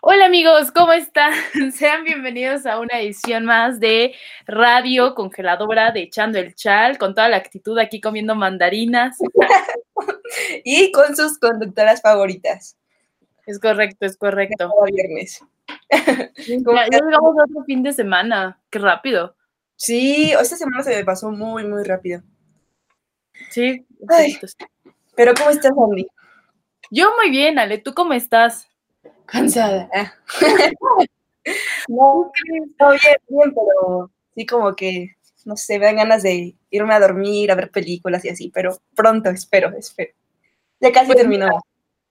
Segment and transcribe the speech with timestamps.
[0.00, 1.32] Hola amigos, ¿cómo están?
[1.72, 4.14] Sean bienvenidos a una edición más de
[4.46, 9.18] Radio Congeladora de Echando el Chal, con toda la actitud aquí comiendo mandarinas.
[10.64, 12.76] y con sus conductoras favoritas.
[13.46, 14.56] Es correcto, es correcto.
[14.68, 15.40] Cada viernes.
[15.90, 16.06] Ya,
[16.90, 19.36] ya llegamos a otro fin de semana, qué rápido.
[19.76, 22.22] Sí, esta semana se me pasó muy, muy rápido.
[23.50, 23.86] Sí.
[24.08, 24.38] Ay.
[25.16, 26.06] Pero ¿cómo estás, Andy?
[26.90, 28.67] Yo muy bien, Ale, ¿tú cómo estás?
[29.28, 29.88] Cansada.
[29.92, 30.12] Ah.
[31.88, 32.74] no, no, bien,
[33.28, 37.54] bien, pero sí como que, no sé, me dan ganas de irme a dormir, a
[37.54, 40.12] ver películas y así, pero pronto, espero, espero.
[40.80, 41.48] Ya casi Pues terminó.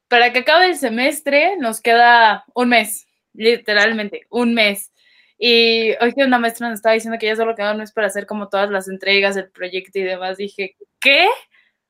[0.07, 4.91] Para que acabe el semestre nos queda un mes, literalmente, un mes.
[5.40, 8.07] Y hoy que una maestra nos estaba diciendo que ya solo queda un mes para
[8.07, 11.27] hacer como todas las entregas, el proyecto y demás, dije, ¿qué?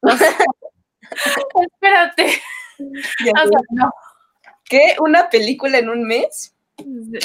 [0.01, 0.29] O sea,
[1.73, 2.41] espérate.
[2.79, 3.91] O sea, no.
[4.69, 4.95] ¿Qué?
[4.99, 6.53] ¿Una película en un mes?
[6.79, 7.19] Va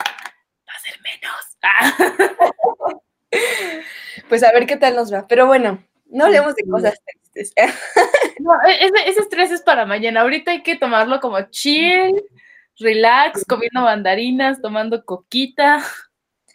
[0.00, 1.56] a ser menos.
[1.62, 1.92] Ah.
[4.28, 5.26] Pues a ver qué tal nos va.
[5.26, 7.54] Pero bueno, no hablemos de cosas tristes.
[8.40, 10.22] No, e- ese, ese estrés es para mañana.
[10.22, 12.22] Ahorita hay que tomarlo como chill,
[12.78, 15.84] relax, comiendo mandarinas, tomando coquita.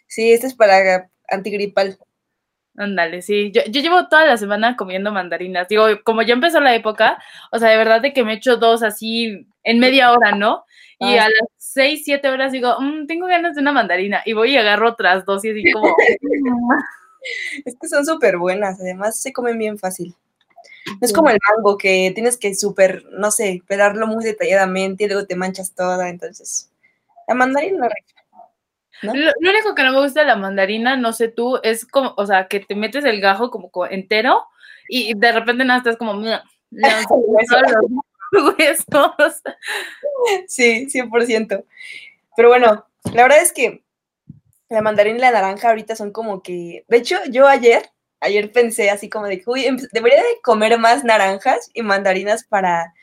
[0.06, 1.98] Sí, este es para antigripal.
[2.78, 3.50] Ándale, sí.
[3.52, 5.66] Yo, yo llevo toda la semana comiendo mandarinas.
[5.68, 7.18] Digo, como ya empezó la época,
[7.50, 10.64] o sea, de verdad de que me echo dos así en media hora, ¿no?
[11.00, 14.22] Y Ah, a las seis, siete horas digo, "Mm, tengo ganas de una mandarina.
[14.24, 15.92] Y voy y agarro otras dos y así como,
[17.66, 20.14] Es que son súper buenas, además se comen bien fácil.
[20.86, 25.08] No es como el mango que tienes que súper, no sé, pelarlo muy detalladamente y
[25.08, 26.70] luego te manchas toda, entonces.
[27.28, 28.17] La mandarina rica.
[29.02, 29.14] ¿No?
[29.14, 32.14] Lo, lo único que no me gusta de la mandarina, no sé tú, es como,
[32.16, 34.44] o sea, que te metes el gajo como co- entero
[34.88, 37.56] y de repente nada, estás como, "Mira, los huesos.
[40.46, 41.64] Sí, 100%.
[42.36, 43.82] Pero bueno, la verdad es que
[44.68, 47.84] la mandarina y la naranja ahorita son como que, de hecho, yo ayer,
[48.20, 52.44] ayer pensé así como de que, uy, empe- debería de comer más naranjas y mandarinas
[52.44, 52.94] para,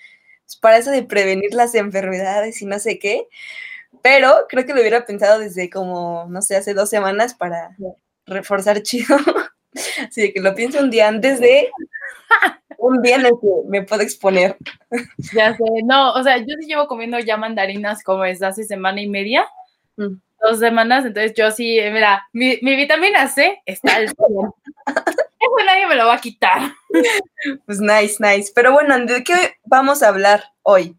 [0.46, 3.28] pues, para eso de prevenir las enfermedades y no sé qué.
[4.02, 7.76] Pero creo que lo hubiera pensado desde como, no sé, hace dos semanas para
[8.26, 9.16] reforzar chido.
[10.10, 11.70] Así de que lo pienso un día antes de
[12.78, 14.58] un día en el que me puedo exponer.
[15.34, 19.02] Ya sé, no, o sea, yo sí llevo comiendo ya mandarinas como desde hace semana
[19.02, 19.46] y media,
[19.98, 20.20] Mm.
[20.42, 24.18] dos semanas, entonces yo sí, eh, mira, mi, mi vitamina C está al 100.
[24.88, 26.74] Eso nadie me lo va a quitar.
[27.66, 28.52] Pues nice, nice.
[28.54, 30.98] Pero bueno, ¿de qué vamos a hablar hoy?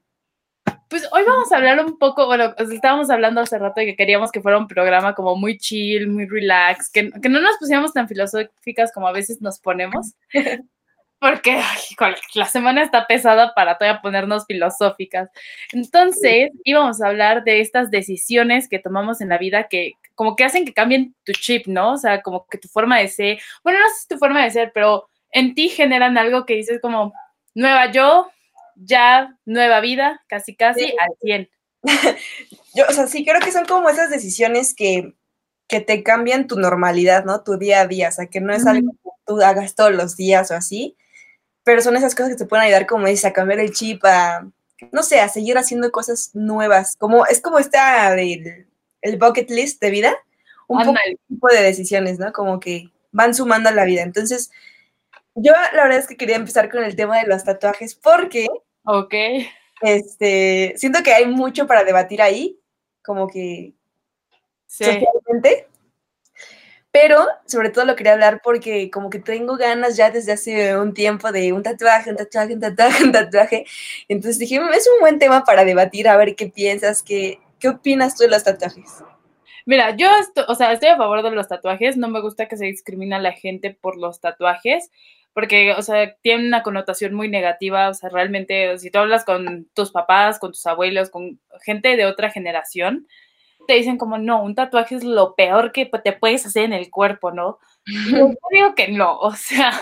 [0.88, 3.96] Pues hoy vamos a hablar un poco, bueno, sea, estábamos hablando hace rato de que
[3.96, 7.92] queríamos que fuera un programa como muy chill, muy relax, que, que no nos pusiéramos
[7.92, 10.14] tan filosóficas como a veces nos ponemos,
[11.18, 15.28] porque ay, la semana está pesada para todavía ponernos filosóficas.
[15.72, 20.44] Entonces, íbamos a hablar de estas decisiones que tomamos en la vida que como que
[20.44, 21.92] hacen que cambien tu chip, ¿no?
[21.94, 24.50] O sea, como que tu forma de ser, bueno, no sé si tu forma de
[24.50, 27.12] ser, pero en ti generan algo que dices como,
[27.54, 28.30] nueva yo,
[28.76, 30.94] ya, nueva vida, casi casi Sí.
[30.98, 31.50] al 100.
[32.74, 35.14] Yo, o sea, sí creo que son como esas decisiones que,
[35.68, 37.42] que te cambian tu normalidad, ¿no?
[37.42, 40.16] Tu día a día, o sea, que no es algo que tú hagas todos los
[40.16, 40.96] días o así,
[41.64, 44.48] pero son esas cosas que te pueden ayudar, como dices, a cambiar el chip, a,
[44.92, 48.66] no sé, a seguir haciendo cosas nuevas, como, es como esta del
[49.02, 50.14] el bucket list de vida,
[50.68, 50.98] un poco
[51.28, 52.32] tipo de decisiones, ¿no?
[52.32, 54.02] Como que van sumando a la vida.
[54.02, 54.50] Entonces,
[55.34, 58.48] yo la verdad es que quería empezar con el tema de los tatuajes porque
[58.86, 59.14] Ok.
[59.82, 62.58] este, siento que hay mucho para debatir ahí,
[63.02, 63.72] como que
[64.66, 64.84] Sí.
[64.84, 65.66] socialmente.
[66.90, 70.94] Pero sobre todo lo quería hablar porque como que tengo ganas ya desde hace un
[70.94, 73.66] tiempo de un tatuaje, un tatuaje, un tatuaje, un tatuaje.
[74.08, 77.68] Entonces dije, "Mm, es un buen tema para debatir, a ver qué piensas, qué, qué
[77.68, 79.04] opinas tú de los tatuajes.
[79.66, 82.56] Mira, yo esto- o sea, estoy a favor de los tatuajes, no me gusta que
[82.56, 84.90] se discrimine a la gente por los tatuajes,
[85.36, 89.68] porque, o sea, tienen una connotación muy negativa, o sea, realmente, si tú hablas con
[89.74, 93.06] tus papás, con tus abuelos, con gente de otra generación,
[93.66, 96.88] te dicen como, no, un tatuaje es lo peor que te puedes hacer en el
[96.88, 97.58] cuerpo, ¿no?
[97.84, 99.72] Yo digo que no, o sea,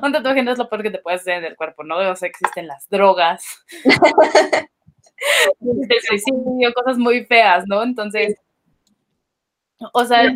[0.00, 1.98] un tatuaje no es lo peor que te puedes hacer en el cuerpo, ¿no?
[1.98, 3.64] O sea, existen las drogas,
[5.60, 7.82] el suicidio, cosas muy feas, ¿no?
[7.82, 8.36] Entonces,
[9.92, 10.32] o sea,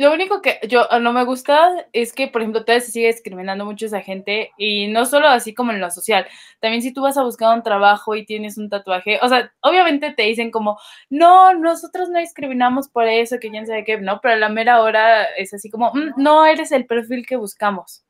[0.00, 3.08] lo único que yo ah, no me gusta es que, por ejemplo, todavía se sigue
[3.08, 6.26] discriminando mucho a esa gente y no solo así como en lo social,
[6.60, 10.12] también si tú vas a buscar un trabajo y tienes un tatuaje, o sea, obviamente
[10.12, 10.78] te dicen como,
[11.10, 14.82] no, nosotros no discriminamos por eso, que quién sabe qué, no, pero a la mera
[14.82, 18.04] hora es así como, "Mm, no eres el perfil que buscamos.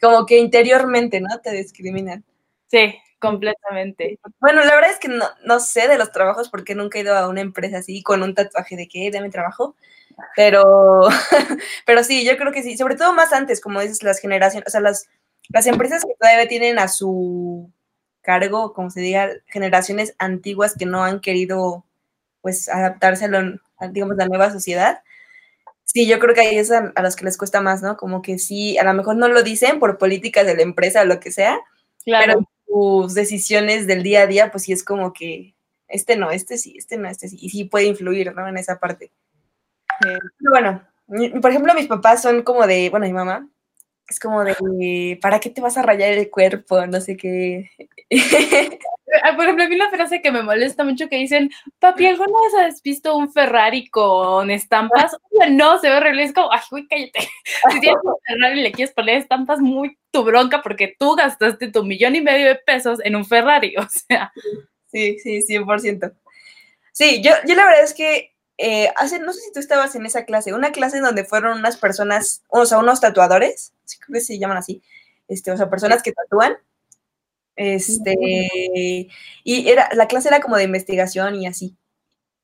[0.00, 1.28] Como que interiormente, ¿no?
[1.42, 2.24] Te discriminan.
[2.68, 4.18] Sí, completamente.
[4.40, 7.14] Bueno, la verdad es que no, no sé de los trabajos porque nunca he ido
[7.16, 9.76] a una empresa así con un tatuaje de que mi trabajo.
[10.36, 11.08] Pero,
[11.86, 14.70] pero sí, yo creo que sí, sobre todo más antes, como dices, las generaciones, o
[14.70, 15.08] sea, las,
[15.48, 17.70] las empresas que todavía tienen a su
[18.22, 21.84] cargo, como se diga, generaciones antiguas que no han querido,
[22.40, 25.02] pues, adaptarse a, lo, digamos, la nueva sociedad.
[25.84, 27.96] Sí, yo creo que ahí es a, los que les cuesta más, ¿no?
[27.96, 31.04] Como que sí, a lo mejor no lo dicen por políticas de la empresa o
[31.04, 31.60] lo que sea,
[32.04, 32.24] claro.
[32.24, 35.54] pero sus decisiones del día a día, pues sí es como que
[35.86, 38.48] este no, este sí, este no, este sí, y sí puede influir, ¿no?
[38.48, 39.12] En esa parte.
[40.40, 40.82] Bueno,
[41.40, 43.48] por ejemplo, mis papás son como de, bueno, mi mamá
[44.08, 46.86] es como de, ¿para qué te vas a rayar el cuerpo?
[46.86, 47.70] No sé qué.
[49.22, 51.48] Ah, por ejemplo, hay una frase que me molesta mucho que dicen,
[51.78, 55.16] papi, ¿alguna vez has visto un Ferrari con estampas?
[55.50, 56.24] no, se ve horrible.
[56.24, 57.20] Es como, ay, güey, cállate.
[57.70, 61.70] Si tienes un Ferrari y le quieres poner estampas, muy tu bronca porque tú gastaste
[61.70, 64.32] tu millón y medio de pesos en un Ferrari, o sea.
[64.90, 66.12] Sí, sí, 100%.
[66.92, 70.06] Sí, yo, yo la verdad es que eh, hace, no sé si tú estabas en
[70.06, 74.38] esa clase, una clase donde fueron unas personas, o sea, unos tatuadores, creo que se
[74.38, 74.82] llaman así,
[75.28, 76.56] este, o sea, personas que tatúan,
[77.56, 78.24] este,
[79.44, 81.76] y era, la clase era como de investigación y así.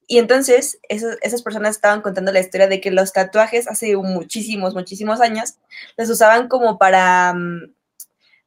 [0.07, 5.21] Y entonces esas personas estaban contando la historia de que los tatuajes hace muchísimos, muchísimos
[5.21, 5.55] años
[5.97, 7.73] los usaban como para mm,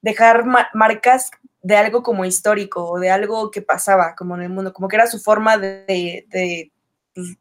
[0.01, 0.43] dejar
[0.73, 1.31] marcas
[1.61, 4.97] de algo como histórico o de algo que pasaba como en el mundo, como que
[4.97, 6.72] era su forma de pues, de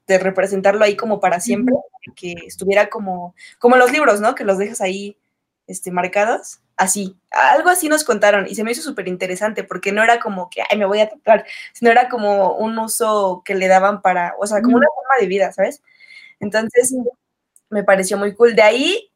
[0.06, 1.74] representarlo ahí como para siempre,
[2.14, 4.34] que estuviera como, como los libros, ¿no?
[4.34, 5.16] Que los dejas ahí
[5.66, 10.02] este, marcados, así, algo así nos contaron y se me hizo súper interesante porque no
[10.02, 13.68] era como que, ay, me voy a tatuar, sino era como un uso que le
[13.68, 15.82] daban para, o sea, como una forma de vida, ¿sabes?
[16.40, 16.94] Entonces,
[17.70, 18.54] me pareció muy cool.
[18.54, 19.10] De ahí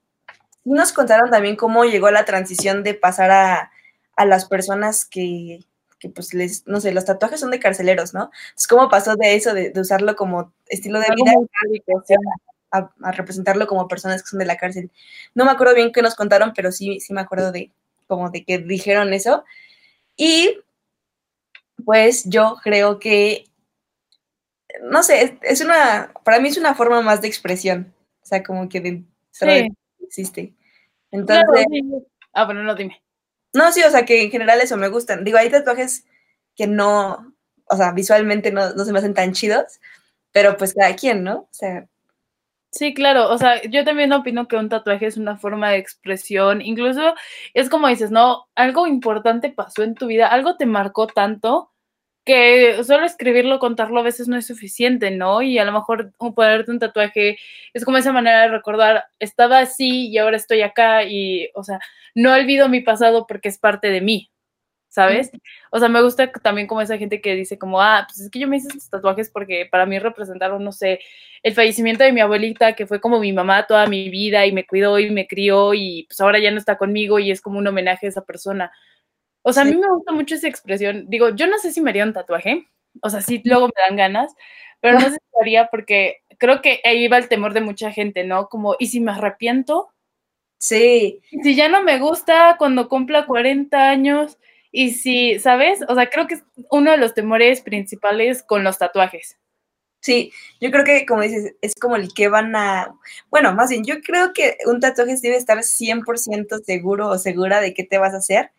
[0.64, 3.72] nos contaron también cómo llegó la transición de pasar a,
[4.16, 5.60] a las personas que,
[5.98, 8.30] que pues les, no sé, los tatuajes son de carceleros, ¿no?
[8.48, 11.32] Entonces, ¿cómo pasó de eso, de, usarlo como estilo de vida
[12.70, 14.90] a, representarlo como personas que son de la cárcel?
[15.34, 17.70] No me acuerdo bien qué nos contaron, pero sí, sí me acuerdo de
[18.06, 19.44] como de que dijeron eso.
[20.16, 20.58] Y
[21.84, 23.44] pues yo creo que,
[24.82, 28.68] no sé, es, una, para mí es una forma más de expresión, o sea, como
[28.68, 29.04] que de,
[30.00, 30.54] existe.
[31.10, 31.44] Entonces...
[32.32, 33.00] Ah, bueno, no, dime.
[33.54, 35.24] No, sí, o sea, que en general eso me gustan.
[35.24, 36.04] Digo, hay tatuajes
[36.56, 37.34] que no,
[37.66, 39.80] o sea, visualmente no, se me hacen tan chidos,
[40.32, 41.40] pero pues cada quien, ¿no?
[41.40, 41.86] O sea.
[42.72, 46.62] Sí, claro, o sea, yo también opino que un tatuaje es una forma de expresión,
[46.62, 47.14] incluso
[47.54, 48.46] es como dices, ¿no?
[48.54, 51.72] Algo importante pasó en tu vida, algo te marcó tanto
[52.26, 55.42] que solo escribirlo, contarlo a veces no es suficiente, ¿no?
[55.42, 57.38] Y a lo mejor ponerte un tatuaje
[57.72, 61.78] es como esa manera de recordar, estaba así y ahora estoy acá y, o sea,
[62.14, 64.30] no olvido mi pasado porque es parte de mí,
[64.88, 65.30] ¿sabes?
[65.70, 68.40] O sea, me gusta también como esa gente que dice como, ah, pues es que
[68.40, 70.98] yo me hice estos tatuajes porque para mí representaron, no sé,
[71.44, 74.66] el fallecimiento de mi abuelita, que fue como mi mamá toda mi vida y me
[74.66, 77.66] cuidó y me crió y pues ahora ya no está conmigo y es como un
[77.68, 78.72] homenaje a esa persona.
[79.48, 81.04] O sea, a mí me gusta mucho esa expresión.
[81.08, 82.66] Digo, yo no sé si me haría un tatuaje,
[83.00, 84.34] o sea, sí, luego me dan ganas,
[84.80, 87.92] pero no sé si lo haría porque creo que ahí va el temor de mucha
[87.92, 88.48] gente, ¿no?
[88.48, 89.90] Como, ¿y si me arrepiento?
[90.58, 91.20] Sí.
[91.44, 94.36] Si ya no me gusta cuando cumpla 40 años,
[94.72, 95.80] y si, ¿sabes?
[95.88, 99.38] O sea, creo que es uno de los temores principales con los tatuajes.
[100.00, 102.92] Sí, yo creo que, como dices, es como el que van a,
[103.30, 107.74] bueno, más bien, yo creo que un tatuaje debe estar 100% seguro o segura de
[107.74, 108.50] qué te vas a hacer,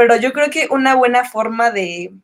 [0.00, 2.14] pero yo creo que una buena forma de,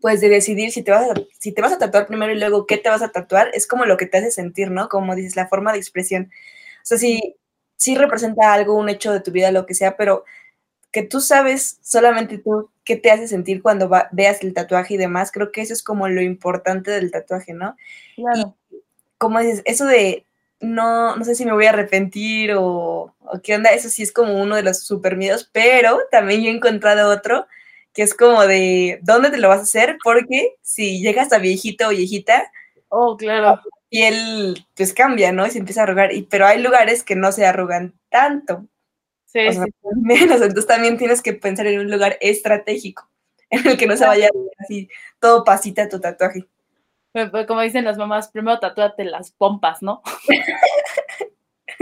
[0.00, 2.68] pues, de decidir si te, vas a, si te vas a tatuar primero y luego
[2.68, 4.88] qué te vas a tatuar, es como lo que te hace sentir, ¿no?
[4.88, 6.30] Como dices, la forma de expresión.
[6.76, 7.34] O sea, si,
[7.74, 10.24] si representa algo, un hecho de tu vida, lo que sea, pero
[10.92, 15.32] que tú sabes solamente tú qué te hace sentir cuando veas el tatuaje y demás,
[15.32, 17.76] creo que eso es como lo importante del tatuaje, ¿no?
[18.14, 18.54] Claro.
[18.70, 18.76] Y
[19.18, 20.27] como dices, eso de
[20.60, 24.40] no, no sé si me voy a arrepentir o, qué onda, eso sí es como
[24.40, 27.46] uno de los super miedos, pero también yo he encontrado otro
[27.92, 29.98] que es como de, ¿dónde te lo vas a hacer?
[30.04, 32.50] Porque si llegas a viejito o viejita,
[32.88, 33.60] oh, claro.
[33.90, 35.46] Y él pues cambia, ¿no?
[35.46, 38.66] Y se empieza a arrugar, y, pero hay lugares que no se arrugan tanto.
[39.26, 39.58] Sí, sí.
[40.02, 43.08] Menos, entonces también tienes que pensar en un lugar estratégico
[43.50, 44.88] en el que no se vaya así
[45.20, 46.46] todo pasita tu tatuaje.
[47.12, 50.02] Pues, como dicen las mamás, primero tatúate las pompas, ¿no?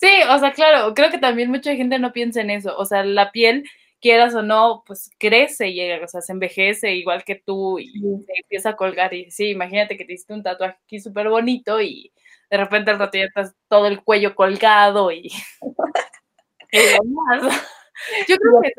[0.00, 2.76] sí, o sea, claro, creo que también mucha gente no piensa en eso.
[2.76, 3.64] O sea, la piel,
[4.00, 7.92] quieras o no, pues crece y o sea, se envejece igual que tú y
[8.26, 9.14] se empieza a colgar.
[9.14, 12.12] Y sí, imagínate que te hiciste un tatuaje aquí súper bonito y
[12.50, 15.30] de repente al rato ya estás todo el cuello colgado y.
[18.28, 18.72] Yo creo que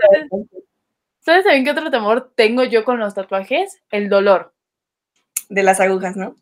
[1.19, 3.81] ¿Sabes también qué otro temor tengo yo con los tatuajes?
[3.91, 4.53] El dolor.
[5.51, 6.35] De las agujas, ¿no?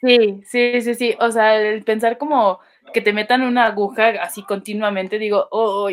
[0.00, 1.16] Sí, sí, sí, sí.
[1.20, 2.60] O sea, el pensar como
[2.92, 5.90] que te metan una aguja así continuamente, digo, oh,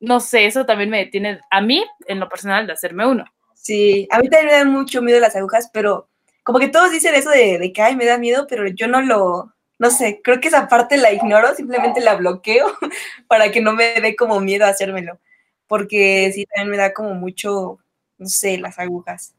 [0.00, 3.24] no sé, eso también me detiene a mí, en lo personal, de hacerme uno.
[3.54, 6.08] Sí, a mí también me da mucho miedo las agujas, pero
[6.42, 9.00] como que todos dicen eso de, de que, ay, me da miedo, pero yo no
[9.00, 12.66] lo, no sé, creo que esa parte la ignoro, simplemente la bloqueo
[13.28, 15.18] para que no me dé como miedo a hacérmelo,
[15.66, 17.78] porque sí, también me da como mucho,
[18.18, 19.34] no sé, las agujas.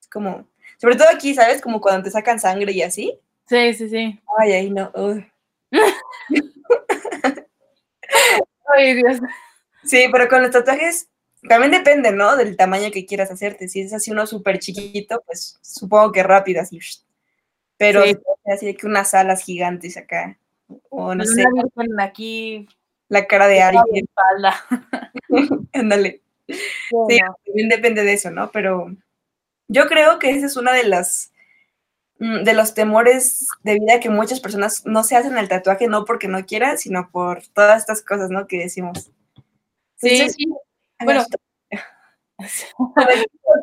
[0.00, 0.46] Es como,
[0.80, 1.60] sobre todo aquí, ¿sabes?
[1.60, 3.18] Como cuando te sacan sangre y así.
[3.46, 4.20] Sí, sí, sí.
[4.38, 4.90] Ay, ay, no.
[8.76, 9.18] Ay, Dios.
[9.84, 11.08] Sí, pero con los tatuajes
[11.48, 12.36] también depende, ¿no?
[12.36, 13.68] Del tamaño que quieras hacerte.
[13.68, 16.78] Si es así uno súper chiquito, pues supongo que rápido, así.
[17.76, 18.16] Pero Sí.
[18.46, 20.38] así que unas alas gigantes acá.
[20.90, 21.44] O no Una sé,
[22.00, 22.68] aquí,
[23.08, 24.04] la cara de la alguien.
[24.06, 24.64] espalda.
[25.72, 26.20] Ándale.
[26.46, 28.50] Sí, también depende de eso, ¿no?
[28.50, 28.94] Pero
[29.70, 31.32] yo creo que esa es una de las
[32.18, 36.04] mm, de los temores de vida que muchas personas no se hacen el tatuaje no
[36.04, 38.46] porque no quieran, sino por todas estas cosas, ¿no?
[38.48, 39.10] Que decimos.
[39.96, 40.46] Sí, Entonces, sí.
[41.04, 41.24] Bueno.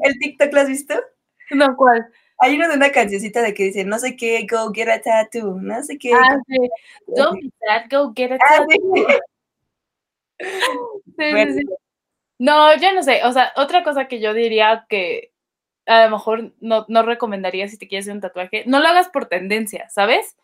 [0.03, 0.93] ¿El TikTok lo has visto?
[1.51, 2.07] No, ¿cuál?
[2.39, 5.55] Hay uno de una cancioncita de que dice, no sé qué, go get a tattoo,
[5.59, 6.13] no sé qué.
[6.13, 6.69] Ah, sí.
[7.07, 8.67] Don't be sad, go get a Ah, tattoo.
[8.95, 9.05] sí.
[10.39, 10.45] Sí,
[11.17, 11.61] sí, Bueno, sí.
[12.37, 13.23] No, yo no sé.
[13.23, 15.31] O sea, otra cosa que yo diría que
[15.88, 19.10] a lo mejor no, no recomendaría si te quieres hacer un tatuaje, no lo hagas
[19.10, 20.36] por tendencia, ¿sabes?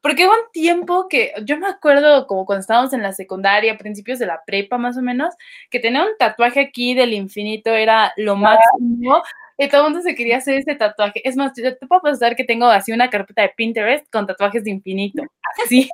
[0.00, 4.18] Porque hubo un tiempo que yo me acuerdo como cuando estábamos en la secundaria, principios
[4.18, 5.34] de la prepa más o menos,
[5.70, 9.22] que tener un tatuaje aquí del infinito era lo máximo
[9.58, 11.26] y todo el mundo se quería hacer ese tatuaje.
[11.28, 14.64] Es más, yo te puedo pasar que tengo así una carpeta de Pinterest con tatuajes
[14.64, 15.22] de infinito.
[15.64, 15.88] Así.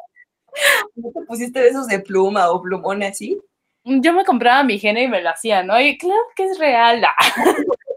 [0.97, 3.39] ¿No te pusiste de esos de pluma o plumón así?
[3.85, 5.79] Yo me compraba mi gene y me lo hacía, ¿no?
[5.81, 7.05] Y claro que es real.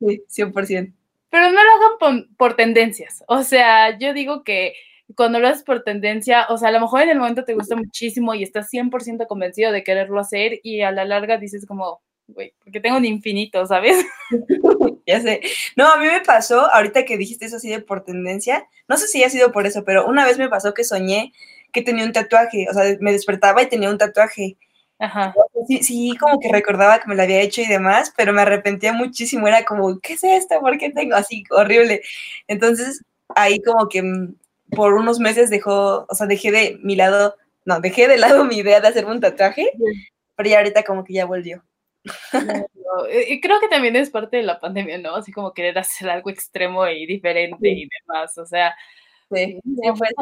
[0.00, 0.92] Sí, 100%.
[1.30, 3.22] Pero no lo hagan por, por tendencias.
[3.26, 4.74] O sea, yo digo que
[5.14, 7.76] cuando lo haces por tendencia, o sea, a lo mejor en el momento te gusta
[7.76, 12.54] muchísimo y estás 100% convencido de quererlo hacer y a la larga dices como, güey,
[12.62, 14.04] porque tengo un infinito, ¿sabes?
[15.06, 15.40] Ya sé.
[15.74, 19.06] No, a mí me pasó, ahorita que dijiste eso así de por tendencia, no sé
[19.06, 21.32] si ha sido por eso, pero una vez me pasó que soñé
[21.72, 24.58] que tenía un tatuaje, o sea, me despertaba y tenía un tatuaje.
[24.98, 25.34] Ajá.
[25.66, 28.92] Sí, sí, como que recordaba que me lo había hecho y demás, pero me arrepentía
[28.92, 30.58] muchísimo, era como, ¿qué es esto?
[30.60, 31.44] ¿Por qué tengo así?
[31.50, 32.02] Horrible.
[32.48, 33.04] Entonces,
[33.36, 34.34] ahí como que mm,
[34.74, 38.56] por unos meses dejó, o sea, dejé de mi lado, no, dejé de lado mi
[38.58, 39.70] idea de hacerme un tatuaje,
[40.36, 41.62] pero ya ahorita como que ya volvió.
[42.32, 45.16] No, Y creo que también es parte de la pandemia, ¿no?
[45.16, 48.36] Así como querer hacer algo extremo y diferente y demás.
[48.38, 48.74] O sea,
[49.30, 50.12] Sí, sí, puede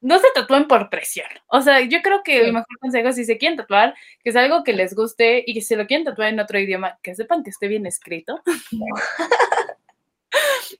[0.00, 1.28] no, se tatúen por presión.
[1.48, 4.64] O sea, yo creo que el mejor consejo si se quieren tatuar, que es algo
[4.64, 7.50] que les guste y que si lo quieren tatuar en otro idioma, que sepan que
[7.50, 8.42] esté bien escrito.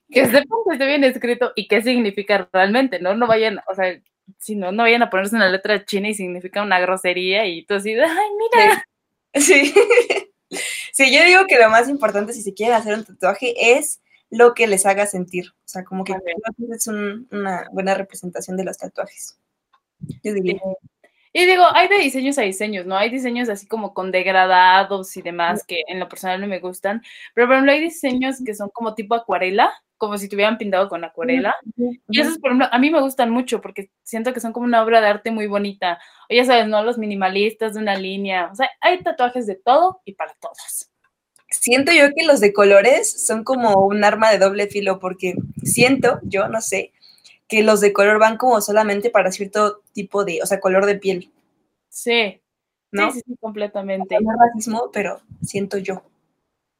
[0.09, 3.15] que sepan que esté bien escrito y qué significa realmente, ¿no?
[3.15, 3.99] No vayan, o sea,
[4.37, 7.75] si no, no vayan a ponerse una letra china y significa una grosería y tú
[7.75, 8.85] así ay, mira.
[9.35, 9.73] Sí.
[10.93, 14.01] Sí, yo digo que lo más importante si se quieren hacer un tatuaje es
[14.31, 15.49] lo que les haga sentir.
[15.49, 16.13] O sea, como que
[16.73, 19.37] es un- una buena representación de los tatuajes.
[20.23, 20.59] Yo diría.
[21.33, 22.97] Y digo, hay de diseños a diseños, ¿no?
[22.97, 27.01] Hay diseños así como con degradados y demás que en lo personal no me gustan,
[27.33, 31.03] pero por ejemplo hay diseños que son como tipo acuarela, como si tuvieran pintado con
[31.05, 31.55] acuarela.
[32.09, 34.83] Y esos, por ejemplo, a mí me gustan mucho porque siento que son como una
[34.83, 35.99] obra de arte muy bonita.
[36.29, 36.83] O ya sabes, ¿no?
[36.83, 38.49] Los minimalistas de una línea.
[38.51, 40.90] O sea, hay tatuajes de todo y para todos.
[41.51, 46.19] Siento yo que los de colores son como un arma de doble filo porque siento,
[46.23, 46.91] yo no sé,
[47.47, 50.95] que los de color van como solamente para cierto tipo de, o sea, color de
[50.95, 51.29] piel,
[51.89, 52.39] Sí,
[52.91, 53.11] ¿no?
[53.11, 54.15] sí, sí, sí, completamente.
[54.21, 56.03] No racismo, pero siento yo.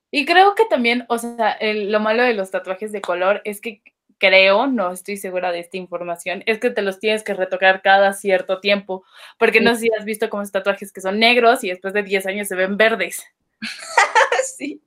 [0.10, 3.60] Y creo que también, o sea, el- lo malo de los tatuajes de color es
[3.60, 3.82] que
[4.18, 8.13] creo, no estoy segura de esta información, es que te los tienes que retocar cada
[8.13, 9.04] cierto tiempo,
[9.38, 12.04] porque no sé si has visto como esos tatuajes que son negros y después de
[12.04, 13.25] 10 años se ven verdes.
[14.57, 14.81] Sí.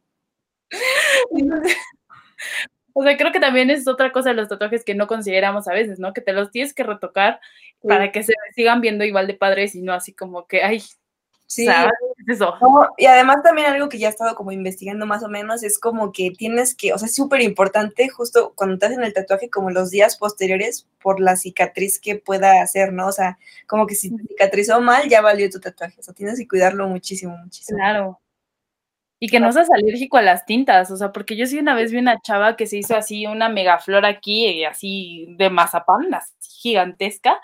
[1.30, 1.76] Entonces,
[2.92, 5.72] o sea, creo que también es otra cosa de los tatuajes que no consideramos a
[5.72, 6.12] veces, ¿no?
[6.12, 7.40] Que te los tienes que retocar
[7.82, 10.82] para que se sigan viendo igual de padres y no así como que, ay,
[11.46, 11.66] Sí.
[12.26, 12.54] eso.
[12.60, 15.78] No, y además también algo que ya he estado como investigando más o menos es
[15.78, 19.50] como que tienes que, o sea, es súper importante justo cuando te hacen el tatuaje
[19.50, 23.06] como los días posteriores por la cicatriz que pueda hacer, ¿no?
[23.08, 26.38] O sea, como que si te cicatrizó mal ya valió tu tatuaje, o sea, tienes
[26.38, 27.78] que cuidarlo muchísimo, muchísimo.
[27.78, 28.20] Claro.
[29.24, 31.90] Y que no seas alérgico a las tintas, o sea, porque yo sí una vez
[31.90, 36.34] vi una chava que se hizo así una megaflor aquí, y así de mazapán, así
[36.60, 37.40] gigantesca,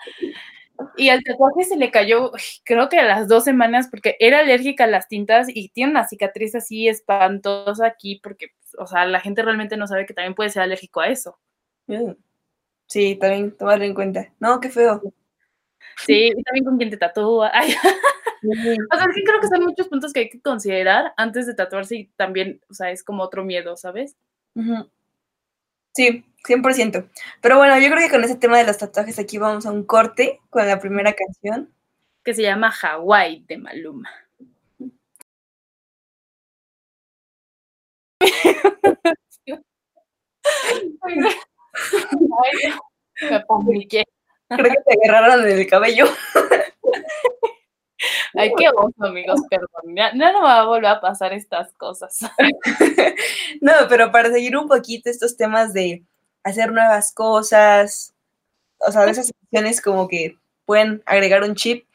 [0.95, 2.33] Y al tatuaje se le cayó,
[2.65, 6.07] creo que a las dos semanas, porque era alérgica a las tintas y tiene una
[6.07, 10.51] cicatriz así espantosa aquí, porque, o sea, la gente realmente no sabe que también puede
[10.51, 11.39] ser alérgico a eso.
[11.87, 12.11] Mm.
[12.85, 14.31] Sí, también tomarlo en cuenta.
[14.39, 15.01] No, qué feo.
[16.05, 17.51] Sí, y también con quien te tatúa.
[17.53, 17.73] Ay.
[18.43, 21.95] O sea, sí creo que son muchos puntos que hay que considerar antes de tatuarse
[21.95, 24.15] y también, o sea, es como otro miedo, ¿sabes?
[25.93, 27.09] Sí, 100%.
[27.41, 29.83] Pero bueno, yo creo que con ese tema de los tatuajes aquí vamos a un
[29.83, 31.69] corte con la primera canción.
[32.23, 34.09] Que se llama Hawaii de Maluma.
[41.03, 41.29] Ay, me.
[44.55, 46.05] Creo que te agarraron en el cabello.
[48.33, 49.69] Ay, qué oso, amigos, perdón.
[49.85, 52.19] No, no me va a volver a pasar estas cosas.
[53.61, 56.03] no, pero para seguir un poquito estos temas de
[56.43, 58.13] hacer nuevas cosas,
[58.79, 61.85] o sea, de esas situaciones como que pueden agregar un chip.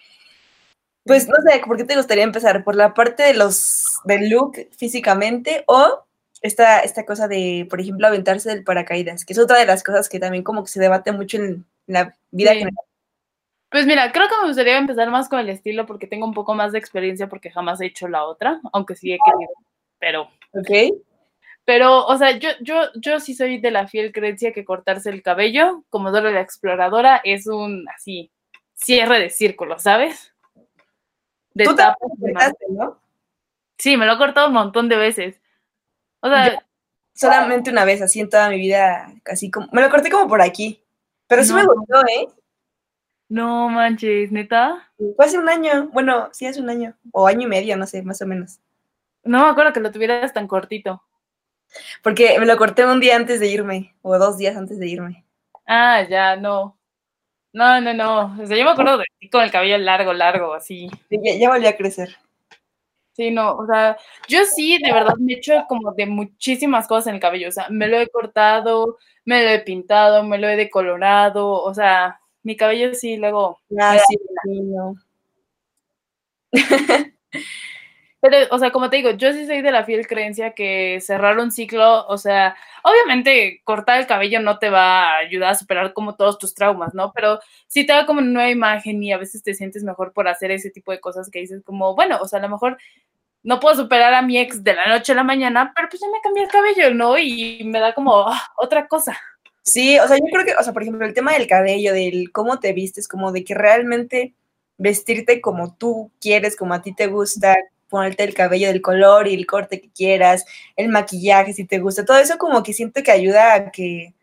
[1.04, 2.64] Pues no sé, ¿por qué te gustaría empezar?
[2.64, 6.04] ¿Por la parte de los del look físicamente o
[6.42, 10.08] esta, esta cosa de, por ejemplo, aventarse del paracaídas, que es otra de las cosas
[10.08, 12.86] que también como que se debate mucho en la vida general?
[13.70, 16.54] Pues mira, creo que me gustaría empezar más con el estilo porque tengo un poco
[16.54, 19.52] más de experiencia porque jamás he hecho la otra, aunque sí he querido,
[19.98, 20.30] pero...
[20.52, 20.96] Ok.
[21.64, 25.22] Pero, o sea, yo, yo, yo sí soy de la fiel creencia que cortarse el
[25.22, 28.30] cabello, como Dora la exploradora, es un, así,
[28.74, 30.32] cierre de círculo, ¿sabes?
[31.54, 33.00] De ¿Tú tapas, te cortaste, ¿no?
[33.78, 35.40] Sí, me lo he cortado un montón de veces.
[36.20, 36.64] O sea...
[37.14, 39.66] solamente una vez, así en toda mi vida, casi como...
[39.72, 40.80] Me lo corté como por aquí,
[41.26, 42.28] pero sí me gustó, ¿eh?
[43.28, 44.90] No manches, neta.
[45.16, 48.02] Fue hace un año, bueno, sí hace un año, o año y medio, no sé,
[48.02, 48.60] más o menos.
[49.24, 51.02] No me acuerdo que lo tuvieras tan cortito.
[52.02, 55.24] Porque me lo corté un día antes de irme, o dos días antes de irme.
[55.66, 56.78] Ah, ya, no.
[57.52, 58.36] No, no, no.
[58.40, 60.88] O sea, yo me acuerdo de ti con el cabello largo, largo, así.
[61.10, 62.16] ya, ya volvió a crecer.
[63.16, 63.96] Sí, no, o sea,
[64.28, 67.48] yo sí, de verdad, me he hecho como de muchísimas cosas en el cabello.
[67.48, 71.72] O sea, me lo he cortado, me lo he pintado, me lo he decolorado, o
[71.72, 73.58] sea, mi cabello sí, luego.
[73.80, 74.96] Ah, sí, no.
[78.50, 81.50] O sea, como te digo, yo sí soy de la fiel creencia que cerrar un
[81.50, 86.16] ciclo, o sea, obviamente cortar el cabello no te va a ayudar a superar como
[86.16, 87.12] todos tus traumas, ¿no?
[87.12, 90.28] Pero sí te da como una nueva imagen y a veces te sientes mejor por
[90.28, 92.78] hacer ese tipo de cosas que dices como, bueno, o sea, a lo mejor
[93.42, 96.08] no puedo superar a mi ex de la noche a la mañana, pero pues ya
[96.08, 97.18] me cambié el cabello, ¿no?
[97.18, 99.16] Y me da como ah, otra cosa.
[99.62, 102.30] Sí, o sea, yo creo que, o sea, por ejemplo, el tema del cabello, del
[102.32, 104.34] cómo te vistes, como de que realmente
[104.78, 107.56] vestirte como tú quieres, como a ti te gusta,
[107.88, 110.44] ponerte el cabello del color y el corte que quieras,
[110.76, 114.14] el maquillaje si te gusta, todo eso como que siento que ayuda a que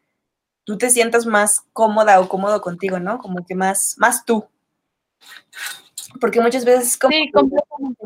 [0.64, 3.18] tú te sientas más cómoda o cómodo contigo, ¿no?
[3.20, 4.46] Como que más, más tú.
[6.20, 8.06] Porque muchas veces como, sí, completamente.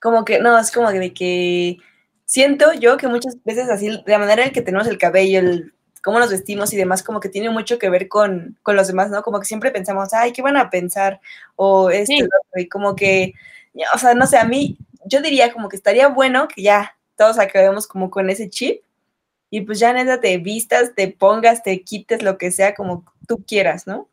[0.00, 1.78] como que, no, es como de que
[2.24, 5.74] siento yo que muchas veces así, de la manera en que tenemos el cabello, el
[6.02, 9.22] cómo nos vestimos y demás, como que tiene mucho que ver con, los demás, ¿no?
[9.22, 11.20] Como que siempre pensamos, ay, ¿qué van a pensar?
[11.56, 12.12] O esto,
[12.54, 13.34] y como que,
[13.94, 17.38] o sea, no sé, a mí, yo diría como que estaría bueno que ya todos
[17.38, 18.82] acabemos como con ese chip
[19.50, 23.44] y pues ya neta te vistas, te pongas, te quites lo que sea como tú
[23.46, 24.08] quieras, ¿no?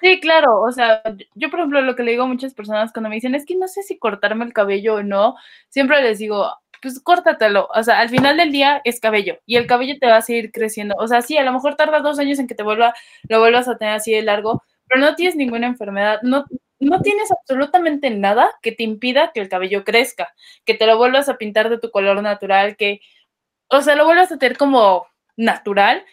[0.00, 1.02] Sí, claro, o sea,
[1.34, 3.54] yo por ejemplo lo que le digo a muchas personas cuando me dicen es que
[3.54, 5.36] no sé si cortarme el cabello o no,
[5.68, 6.50] siempre les digo,
[6.84, 7.68] pues córtatelo.
[7.74, 10.52] O sea, al final del día es cabello y el cabello te va a seguir
[10.52, 10.94] creciendo.
[10.98, 12.94] O sea, sí, a lo mejor tarda dos años en que te vuelva,
[13.28, 16.44] lo vuelvas a tener así de largo, pero no tienes ninguna enfermedad, no,
[16.80, 20.34] no tienes absolutamente nada que te impida que el cabello crezca,
[20.64, 23.00] que te lo vuelvas a pintar de tu color natural, que,
[23.68, 25.06] o sea, lo vuelvas a tener como
[25.36, 26.04] natural.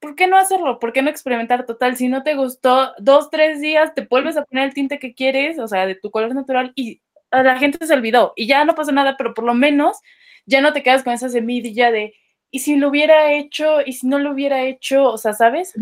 [0.00, 0.78] ¿Por qué no hacerlo?
[0.78, 1.96] ¿Por qué no experimentar total?
[1.96, 5.58] Si no te gustó dos, tres días, te vuelves a poner el tinte que quieres,
[5.58, 8.74] o sea, de tu color natural y a la gente se olvidó y ya no
[8.74, 9.98] pasó nada, pero por lo menos
[10.46, 12.14] ya no te quedas con esa semilla de,
[12.50, 13.80] ¿y si lo hubiera hecho?
[13.84, 15.04] ¿Y si no lo hubiera hecho?
[15.04, 15.74] O sea, ¿sabes?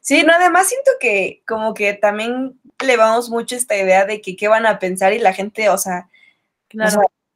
[0.00, 4.36] Sí, no, además siento que como que también le vamos mucho esta idea de que
[4.36, 6.08] qué van a pensar y la gente, o sea,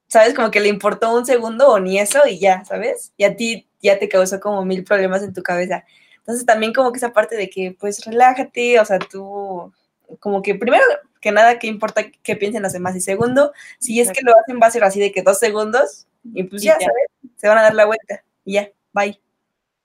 [0.08, 0.34] ¿sabes?
[0.34, 3.12] Como que le importó un segundo o ni eso y ya, ¿sabes?
[3.16, 5.84] Y a ti ya te causó como mil problemas en tu cabeza.
[6.18, 9.72] Entonces también como que esa parte de que pues relájate, o sea, tú
[10.18, 10.84] como que primero
[11.20, 12.96] que nada, ¿qué importa qué piensen los demás?
[12.96, 16.06] Y segundo, si es que lo hacen va a ser así de que dos segundos
[16.34, 17.32] y pues ya, ¿sabes?
[17.36, 19.20] Se van a dar la vuelta y ya, bye.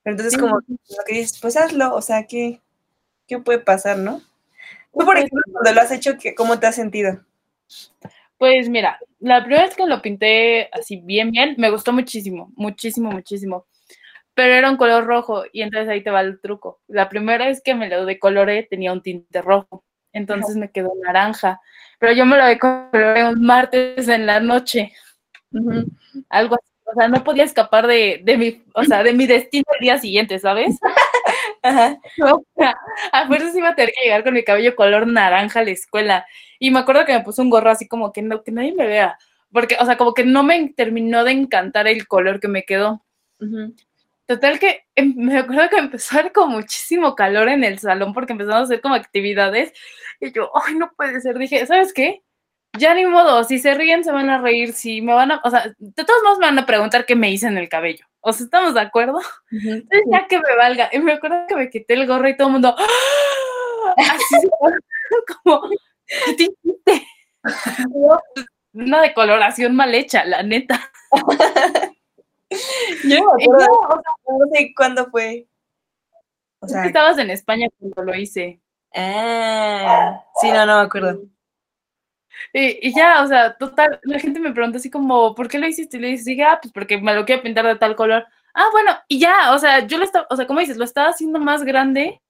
[0.05, 2.61] Pero entonces como lo que dices, pues hazlo, o sea, ¿qué,
[3.27, 4.19] qué puede pasar, no?
[4.93, 7.25] Tú, por pues ejemplo, cuando lo has hecho, ¿cómo te has sentido?
[8.37, 13.09] Pues mira, la primera vez que lo pinté así bien, bien, me gustó muchísimo, muchísimo,
[13.09, 13.65] muchísimo.
[14.35, 16.81] Pero era un color rojo y entonces ahí te va el truco.
[16.87, 19.83] La primera vez que me lo decoloré tenía un tinte rojo.
[20.13, 21.59] entonces me quedó naranja.
[21.97, 24.93] Pero yo me lo decoloré un martes en la noche.
[26.29, 26.74] Algo así.
[26.85, 29.97] O sea, no podía escapar de, de mi, o sea, de mi destino el día
[29.97, 30.77] siguiente, ¿sabes?
[31.63, 31.97] Ajá.
[33.11, 36.25] a fuerzas iba a tener que llegar con mi cabello color naranja a la escuela.
[36.59, 38.85] Y me acuerdo que me puse un gorro así como que no, que nadie me
[38.85, 39.17] vea.
[39.51, 43.03] Porque, o sea, como que no me terminó de encantar el color que me quedó.
[44.27, 48.13] Total que em, me acuerdo que empezó a haber como muchísimo calor en el salón
[48.13, 49.73] porque empezamos a hacer como actividades.
[50.19, 51.37] Y yo, ay, no puede ser.
[51.37, 52.21] Dije, ¿sabes qué?
[52.77, 55.49] Ya ni modo, si se ríen se van a reír, si me van a, o
[55.49, 58.05] sea, de todos modos me van a preguntar qué me hice en el cabello.
[58.21, 59.19] O sea, ¿estamos de acuerdo?
[59.51, 60.89] Entonces ya que me valga.
[60.91, 63.95] Y me acuerdo que me quité el gorro y todo el mundo, ¡Ah!
[63.97, 64.49] así
[65.43, 65.69] como,
[66.25, 67.07] ¿qué te hiciste?
[68.73, 70.91] Una decoloración mal hecha, la neta.
[73.03, 73.67] Yo no me acuerdo,
[74.27, 75.47] no sé cuándo fue.
[76.59, 78.59] O sea, estabas en España cuando lo hice.
[78.93, 81.21] Ah, sí, no, no me acuerdo.
[82.53, 85.97] Y, ya, o sea, total, la gente me pregunta así como, ¿por qué lo hiciste?
[85.97, 88.25] Y le dices, ah, pues porque me lo quiero pintar de tal color.
[88.53, 91.09] Ah, bueno, y ya, o sea, yo lo estaba, o sea, como dices, lo estaba
[91.09, 92.21] haciendo más grande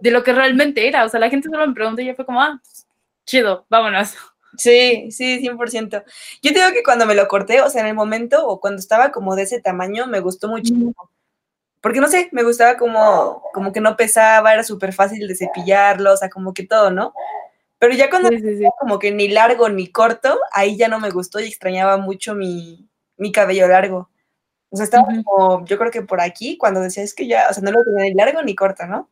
[0.00, 1.04] de lo que realmente era.
[1.04, 2.86] O sea, la gente solo me pregunta y ya fue como, ah, pues,
[3.26, 4.14] chido, vámonos.
[4.56, 6.04] Sí, sí, 100%.
[6.42, 8.78] Yo te digo que cuando me lo corté, o sea, en el momento o cuando
[8.78, 10.94] estaba como de ese tamaño, me gustó muchísimo.
[11.80, 16.12] Porque no sé, me gustaba como, como que no pesaba, era súper fácil de cepillarlo,
[16.12, 17.12] o sea, como que todo, ¿no?
[17.84, 18.30] Pero ya cuando
[18.78, 22.88] como que ni largo ni corto, ahí ya no me gustó y extrañaba mucho mi,
[23.30, 24.08] cabello largo.
[24.70, 27.52] O sea, estaba como, yo creo que por aquí, cuando decía, es que ya, o
[27.52, 29.10] sea, no lo tenía ni largo ni corto, ¿no?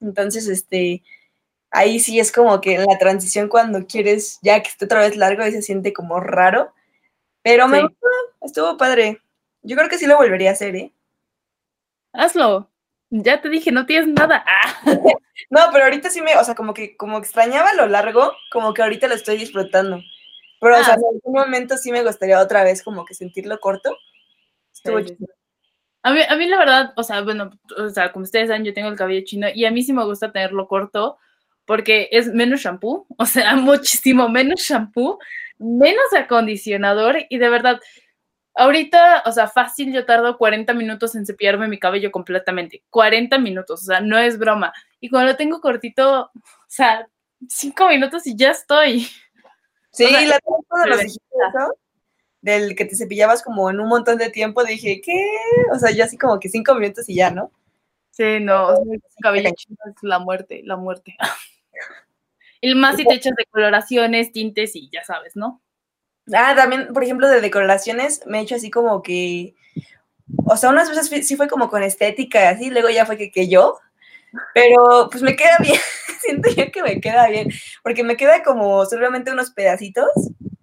[0.00, 1.02] Entonces, este,
[1.72, 5.16] ahí sí es como que en la transición cuando quieres ya que esté otra vez
[5.16, 6.72] largo, ahí se siente como raro.
[7.42, 8.06] Pero me gustó,
[8.42, 9.22] estuvo padre.
[9.62, 10.92] Yo creo que sí lo volvería a hacer, ¿eh?
[12.12, 12.70] Hazlo.
[13.10, 14.44] Ya te dije, no tienes nada.
[14.46, 14.84] Ah.
[15.50, 18.82] no, pero ahorita sí me, o sea, como que como extrañaba lo largo, como que
[18.82, 20.00] ahorita lo estoy disfrutando.
[20.60, 20.98] Pero, o sea, ah.
[20.98, 23.96] en algún momento sí me gustaría otra vez como que sentirlo corto.
[26.02, 28.74] A mí, a mí la verdad, o sea, bueno, o sea, como ustedes saben, yo
[28.74, 31.18] tengo el cabello chino y a mí sí me gusta tenerlo corto
[31.64, 35.18] porque es menos shampoo, o sea, muchísimo menos shampoo,
[35.58, 37.80] menos acondicionador y de verdad,
[38.56, 42.84] Ahorita, o sea, fácil, yo tardo 40 minutos en cepillarme mi cabello completamente.
[42.90, 44.72] 40 minutos, o sea, no es broma.
[45.04, 47.06] Y cuando lo tengo cortito, o sea,
[47.46, 49.06] 5 minutos y ya estoy.
[49.90, 51.20] Sí, la cuando lo dijiste
[52.40, 55.22] del que te cepillabas como en un montón de tiempo, dije, ¿qué?
[55.74, 57.52] O sea, yo así como que 5 minutos y ya, ¿no?
[58.12, 61.14] Sí, no, o sea, cabello chino es la muerte, la muerte.
[62.62, 65.60] y más si te echas decoloraciones, tintes y ya sabes, ¿no?
[66.32, 69.54] Ah, también, por ejemplo, de decoraciones me he hecho así como que,
[70.46, 73.30] o sea, unas veces sí fue como con estética y así, luego ya fue que,
[73.30, 73.78] que yo,
[74.54, 75.78] pero pues me queda bien,
[76.20, 77.50] siento yo que me queda bien,
[77.82, 80.08] porque me queda como solamente unos pedacitos,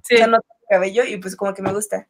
[0.03, 0.15] sí.
[0.15, 2.07] o sea, no cabello y pues como que me gusta.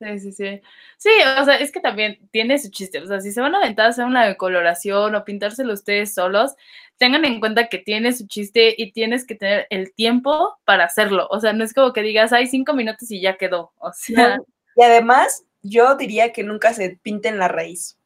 [0.00, 0.60] Sí, sí, sí.
[0.96, 3.00] Sí, o sea, es que también tiene su chiste.
[3.00, 6.54] O sea, si se van a aventar a hacer una decoloración o pintárselo ustedes solos,
[6.96, 11.26] tengan en cuenta que tiene su chiste y tienes que tener el tiempo para hacerlo.
[11.30, 13.72] O sea, no es como que digas, hay cinco minutos y ya quedó.
[13.78, 14.38] O sea.
[14.74, 17.98] Y además, yo diría que nunca se pinten la raíz.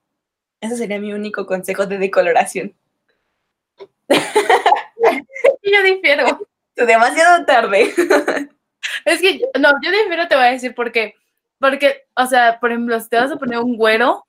[0.64, 2.74] Ese sería mi único consejo de decoloración.
[4.08, 6.48] yo difiero.
[6.76, 7.92] Demasiado tarde.
[9.04, 11.14] es que, no, yo difiero, te voy a decir por qué
[11.64, 14.26] porque, o sea, por ejemplo, si te vas a poner un güero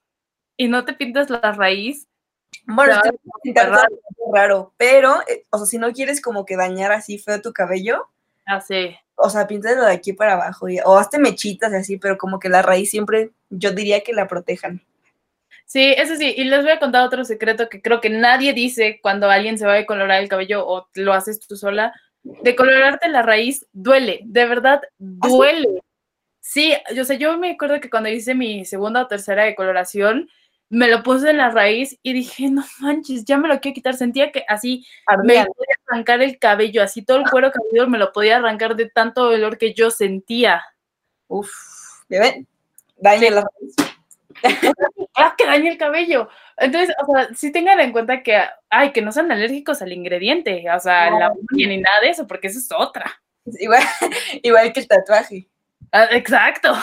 [0.56, 2.08] y no te pintas la raíz.
[2.66, 3.02] Bueno,
[3.44, 3.56] es
[4.34, 8.08] raro, pero, eh, o sea, si no quieres como que dañar así feo tu cabello.
[8.46, 8.96] Ah, sí.
[9.16, 12.48] O sea, píntalo de aquí para abajo, o hazte mechitas y así, pero como que
[12.48, 14.82] la raíz siempre, yo diría que la protejan.
[15.66, 19.00] Sí, eso sí, y les voy a contar otro secreto que creo que nadie dice
[19.02, 21.94] cuando alguien se va a decolorar el cabello o lo haces tú sola.
[22.24, 25.82] Decolorarte la raíz duele, de verdad ¿Ah, duele.
[26.40, 30.30] Sí, yo sé, yo me acuerdo que cuando hice mi segunda o tercera decoloración,
[30.70, 33.96] me lo puse en la raíz y dije, no manches, ya me lo quiero quitar.
[33.96, 34.86] Sentía que así
[35.24, 38.90] me podía arrancar el cabello, así todo el cuero cabelludo me lo podía arrancar de
[38.90, 40.64] tanto dolor que yo sentía.
[41.28, 41.52] Uf,
[42.10, 42.48] ¿ya ven?
[42.98, 43.76] Daña la raíz.
[45.16, 46.30] ah, que daña el cabello.
[46.58, 50.66] Entonces, o sea, sí tengan en cuenta que, ay, que no sean alérgicos al ingrediente,
[50.70, 53.22] o sea, la uña ni nada de eso, porque eso es otra.
[53.46, 53.82] Igual,
[54.44, 55.48] igual que el tatuaje.
[55.92, 56.74] Ah, exacto.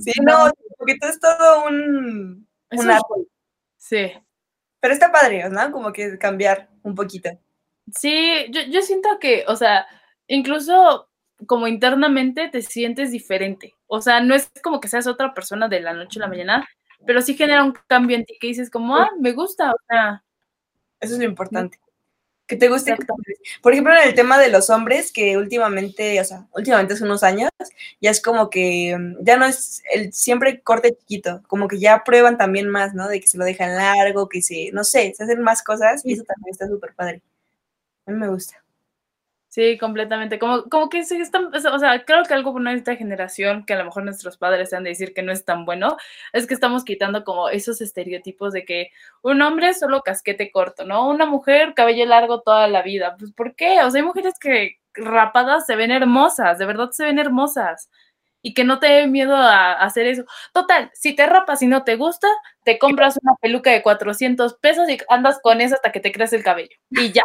[0.00, 3.28] sí, no, porque todo es todo un, un árbol.
[3.76, 4.12] Sí.
[4.80, 5.72] Pero está padre, ¿no?
[5.72, 7.30] Como que cambiar un poquito.
[7.92, 9.86] Sí, yo, yo siento que, o sea,
[10.26, 11.08] incluso
[11.46, 13.74] como internamente te sientes diferente.
[13.88, 16.68] O sea, no es como que seas otra persona de la noche a la mañana,
[17.06, 20.22] pero sí genera un cambio en ti que dices como, ah, me gusta, o sea.
[21.00, 21.80] Eso es lo importante.
[22.46, 22.96] Que te guste.
[23.62, 27.22] Por ejemplo, en el tema de los hombres, que últimamente, o sea, últimamente hace unos
[27.22, 27.50] años,
[28.00, 32.04] ya es como que mm, ya no es el siempre corte chiquito, como que ya
[32.04, 33.06] prueban también más, ¿no?
[33.08, 36.14] De que se lo dejan largo, que se, no sé, se hacen más cosas y
[36.14, 37.22] eso también está súper padre.
[38.06, 38.62] A mí me gusta.
[39.48, 40.38] Sí, completamente.
[40.38, 43.78] Como, como que sí están, o sea, creo que algo de esta generación, que a
[43.78, 45.96] lo mejor nuestros padres han de decir que no es tan bueno,
[46.34, 48.90] es que estamos quitando como esos estereotipos de que
[49.22, 51.08] un hombre solo casquete corto, ¿no?
[51.08, 53.16] Una mujer cabello largo toda la vida.
[53.18, 53.82] Pues, ¿por qué?
[53.82, 57.90] O sea, hay mujeres que rapadas se ven hermosas, de verdad se ven hermosas.
[58.42, 60.24] Y que no te dé miedo a, hacer eso.
[60.52, 62.28] Total, si te rapas y no te gusta,
[62.64, 66.36] te compras una peluca de 400 pesos y andas con eso hasta que te crece
[66.36, 66.76] el cabello.
[66.90, 67.22] Y ya.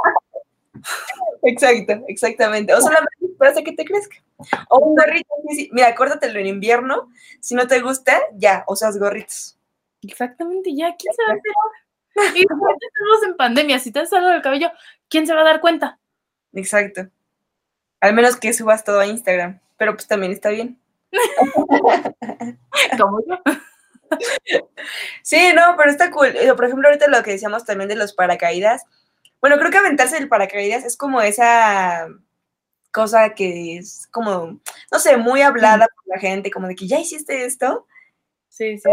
[1.43, 2.73] Exacto, exactamente.
[2.73, 4.17] O solamente para que te crezca.
[4.69, 5.27] O un gorrito.
[5.71, 7.11] Mira, córtatelo en invierno.
[7.41, 9.57] Si no te gusta, ya, o seas gorritos.
[10.01, 10.95] Exactamente, ya.
[10.95, 11.51] ¿Quién se va a hacer?
[12.35, 13.79] Y estamos en pandemia.
[13.79, 14.71] Si te has algo del cabello,
[15.09, 15.99] ¿quién se va a dar cuenta?
[16.53, 17.07] Exacto.
[17.99, 19.59] Al menos que subas todo a Instagram.
[19.77, 20.79] Pero pues también está bien.
[22.99, 23.41] Como yo.
[25.23, 26.33] Sí, no, pero está cool.
[26.55, 28.83] Por ejemplo, ahorita lo que decíamos también de los paracaídas
[29.43, 32.07] bueno, creo que aventarse del paracaídas es como esa
[32.93, 36.97] cosa que es como, no sé, muy hablada por la gente, como de que ya
[36.97, 37.85] hiciste esto.
[38.47, 38.89] Sí, sí,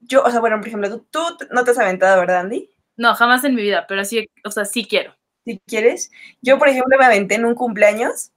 [0.00, 2.70] Yo, o sea, bueno, por ejemplo, ¿tú, no te has aventado, ¿verdad, Andy?
[2.96, 5.14] No, jamás en mi vida, pero sí, o sea, sí quiero.
[5.44, 6.10] Si quieres.
[6.40, 8.32] Yo, por ejemplo, me aventé en un cumpleaños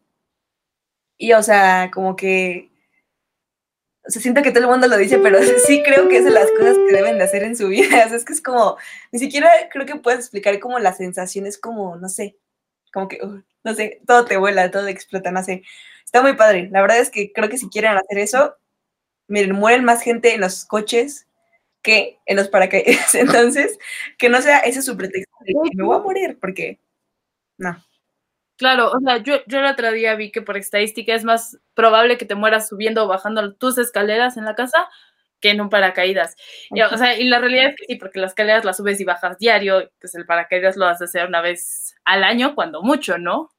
[1.17, 2.69] y, o sea, como que
[4.07, 6.49] o sea, siento que todo el mundo lo dice, pero sí creo que es las
[6.51, 8.03] cosas que deben de hacer en su vida.
[8.15, 8.77] Es que es como,
[9.11, 12.37] ni siquiera creo que puedes explicar como la sensación es como, no sé,
[12.93, 15.63] como que, uh, no sé, todo te vuela, todo explota, no sé.
[16.05, 16.69] Está muy padre.
[16.71, 18.55] La verdad es que creo que si quieren hacer eso,
[19.27, 21.27] miren, mueren más gente en los coches
[21.81, 23.15] que en los paracaídas.
[23.15, 23.77] Entonces,
[24.17, 26.79] que no sea ese su pretexto de que me voy a morir, porque
[27.57, 27.83] no.
[28.57, 32.17] Claro, o sea, yo, yo el otro día vi que por estadística es más probable
[32.17, 34.87] que te mueras subiendo o bajando tus escaleras en la casa
[35.41, 36.35] que en un paracaídas.
[36.71, 39.03] Y, o sea, y la realidad es que sí, porque las escaleras las subes y
[39.03, 43.17] bajas diario, pues el paracaídas lo vas a hacer una vez al año, cuando mucho,
[43.17, 43.51] ¿no?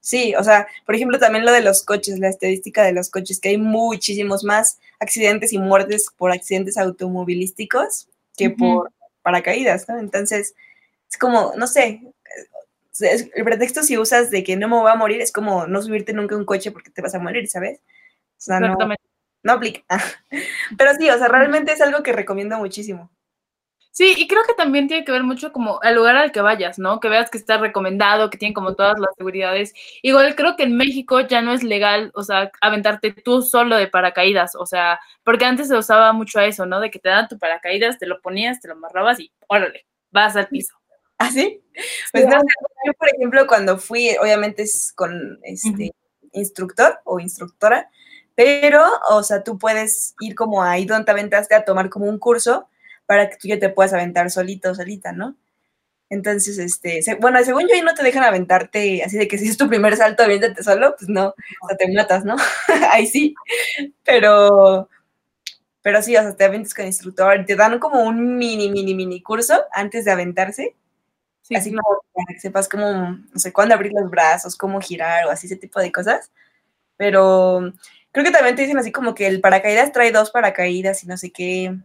[0.00, 3.40] Sí, o sea, por ejemplo, también lo de los coches, la estadística de los coches,
[3.40, 8.90] que hay muchísimos más accidentes y muertes por accidentes automovilísticos que por
[9.22, 9.98] paracaídas, ¿no?
[9.98, 10.54] Entonces,
[11.10, 12.00] es como, no sé,
[13.00, 16.12] el pretexto si usas de que no me voy a morir es como no subirte
[16.12, 17.80] nunca a un coche porque te vas a morir, ¿sabes?
[17.80, 18.76] O sea, no,
[19.42, 19.82] no aplica.
[20.78, 23.10] Pero sí, o sea, realmente es algo que recomiendo muchísimo.
[23.98, 26.78] Sí, y creo que también tiene que ver mucho como el lugar al que vayas,
[26.78, 27.00] ¿no?
[27.00, 29.74] Que veas que está recomendado, que tiene como todas las seguridades.
[30.02, 33.88] Igual creo que en México ya no es legal, o sea, aventarte tú solo de
[33.88, 36.78] paracaídas, o sea, porque antes se usaba mucho a eso, ¿no?
[36.78, 40.36] De que te dan tu paracaídas, te lo ponías, te lo amarrabas y órale, vas
[40.36, 40.74] al piso.
[41.18, 41.60] ¿Ah, sí?
[42.12, 42.40] Pues no,
[42.86, 45.92] yo por ejemplo cuando fui, obviamente es con este
[46.32, 47.90] instructor o instructora,
[48.34, 52.18] pero, o sea, tú puedes ir como ahí donde te aventaste a tomar como un
[52.18, 52.68] curso
[53.06, 55.36] para que tú ya te puedas aventar solito o solita, ¿no?
[56.10, 59.56] Entonces, este, bueno, según yo ahí no te dejan aventarte así de que si es
[59.56, 62.36] tu primer salto, aviéntate solo, pues no, o sea, te matas, ¿no?
[62.90, 63.34] ahí sí,
[64.04, 64.88] pero,
[65.82, 69.22] pero sí, o sea, te aventas con instructor, te dan como un mini, mini, mini
[69.22, 70.76] curso antes de aventarse
[71.54, 75.30] así como para que sepas cómo, no sé, cuándo abrir los brazos, cómo girar o
[75.30, 76.30] así, ese tipo de cosas.
[76.96, 77.72] Pero
[78.12, 81.16] creo que también te dicen así como que el paracaídas trae dos paracaídas y no
[81.16, 81.76] sé qué.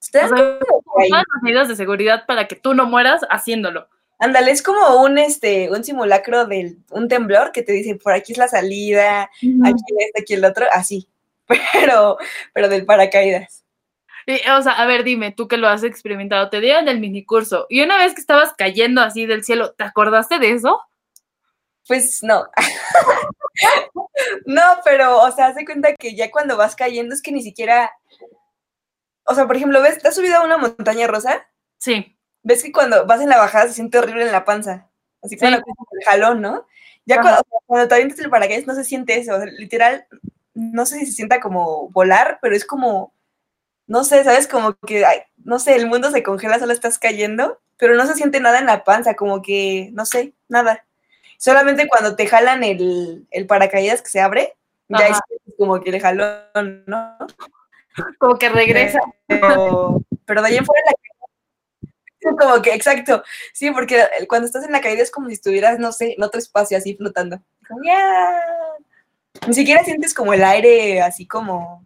[0.00, 3.88] Ustedes las medidas de seguridad para que tú no mueras haciéndolo.
[4.18, 8.32] Ándale, es como un este, un simulacro de un temblor que te dice por aquí
[8.32, 11.08] es la salida, aquí este, aquí el otro, así.
[11.74, 12.16] Pero,
[12.54, 13.63] pero del paracaídas
[14.26, 17.82] o sea, a ver, dime, tú que lo has experimentado, te dieron el minicurso y
[17.82, 20.80] una vez que estabas cayendo así del cielo, ¿te acordaste de eso?
[21.86, 22.48] Pues no.
[24.46, 27.42] no, pero, o sea, haz de cuenta que ya cuando vas cayendo es que ni
[27.42, 27.90] siquiera.
[29.24, 29.98] O sea, por ejemplo, ¿ves?
[29.98, 31.46] ¿Te has subido a una montaña rosa?
[31.78, 32.16] Sí.
[32.42, 34.88] ¿Ves que cuando vas en la bajada se siente horrible en la panza?
[35.22, 35.62] Así como el
[36.06, 36.66] jalón, ¿no?
[37.06, 39.34] Ya cuando, cuando, te avientas el paracaídas no se siente eso.
[39.34, 40.06] O sea, literal,
[40.52, 43.13] no sé si se sienta como volar, pero es como
[43.86, 44.48] no sé, ¿sabes?
[44.48, 45.04] Como que,
[45.44, 48.66] no sé, el mundo se congela, solo estás cayendo, pero no se siente nada en
[48.66, 50.84] la panza, como que, no sé, nada.
[51.38, 54.54] Solamente cuando te jalan el, paracaídas que se abre,
[54.88, 55.18] ya es
[55.58, 57.16] como que el jalón, ¿no?
[58.18, 59.00] Como que regresa.
[59.26, 60.92] Pero, pero de ahí en fuera la
[62.38, 65.92] como que, exacto, sí, porque cuando estás en la caída es como si estuvieras, no
[65.92, 67.40] sé, en otro espacio así flotando.
[69.46, 71.84] Ni siquiera sientes como el aire así como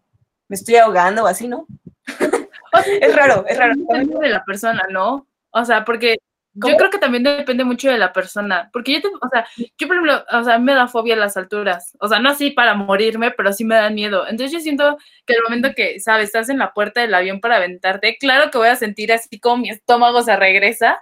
[0.48, 1.66] me estoy ahogando o así, ¿no?
[3.00, 3.74] es raro, es raro.
[3.76, 5.26] de la persona, ¿no?
[5.50, 6.16] O sea, porque
[6.54, 9.86] Yo creo que también depende mucho de la persona, porque yo, te, o sea, yo
[9.86, 12.74] por ejemplo, o sea, me da fobia a las alturas, o sea, no así para
[12.74, 14.26] morirme, pero sí me dan miedo.
[14.26, 17.56] Entonces yo siento que el momento que, sabes, estás en la puerta del avión para
[17.56, 21.00] aventarte, claro que voy a sentir así como mi estómago se regresa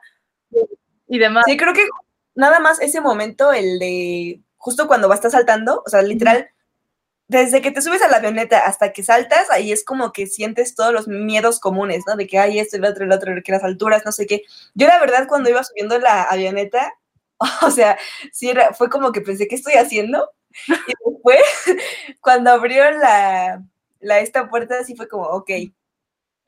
[1.09, 1.45] y demás.
[1.47, 1.87] Sí, creo que
[2.35, 6.49] nada más ese momento, el de justo cuando vas a estar saltando, o sea, literal,
[7.29, 10.75] desde que te subes a la avioneta hasta que saltas, ahí es como que sientes
[10.75, 12.17] todos los miedos comunes, ¿no?
[12.17, 14.43] De que hay esto, el otro, el otro, que las alturas, no sé qué.
[14.75, 16.95] Yo la verdad cuando iba subiendo la avioneta,
[17.63, 17.99] o sea,
[18.33, 20.31] sí era, fue como que pensé, ¿qué estoy haciendo?
[20.69, 21.41] Y después,
[22.21, 23.63] cuando abrió la,
[24.01, 25.51] la esta puerta, sí fue como, ok.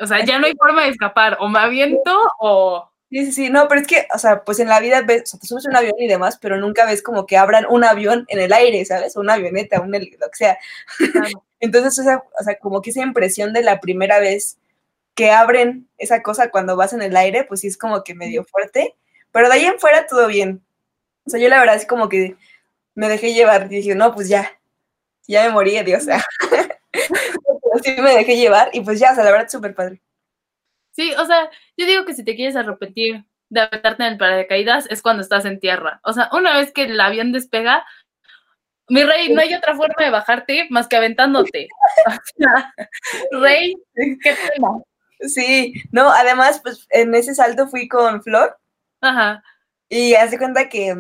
[0.01, 2.89] O sea, ya no hay forma de escapar, o me aviento o...
[3.11, 5.27] Sí, sí, sí, no, pero es que, o sea, pues en la vida ves, o
[5.27, 8.27] sea, te subes un avión y demás, pero nunca ves como que abran un avión
[8.29, 9.17] en el aire, ¿sabes?
[9.17, 10.59] Una avioneta, un, lo que sea.
[11.61, 14.59] Entonces, o sea, o sea, como que esa impresión de la primera vez
[15.15, 18.45] que abren esa cosa cuando vas en el aire, pues sí es como que medio
[18.45, 18.95] fuerte,
[19.33, 20.63] pero de ahí en fuera todo bien.
[21.27, 22.37] O sea, yo la verdad es como que
[22.95, 24.59] me dejé llevar y dije, no, pues ya,
[25.29, 26.25] ya me morí, Dios, o sea,
[27.83, 30.01] sí me dejé llevar y pues ya, o sea, la verdad es súper padre.
[30.99, 34.87] Sí, o sea, yo digo que si te quieres arrepentir de aventarte en el paracaídas
[34.91, 36.01] es cuando estás en tierra.
[36.03, 37.87] O sea, una vez que el avión despega,
[38.89, 41.69] mi rey, no hay otra forma de bajarte más que aventándote.
[43.31, 44.71] rey, qué pena.
[45.21, 48.59] Sí, no, además, pues en ese salto fui con Flor.
[49.01, 49.45] Ajá.
[49.89, 50.97] Y hace cuenta que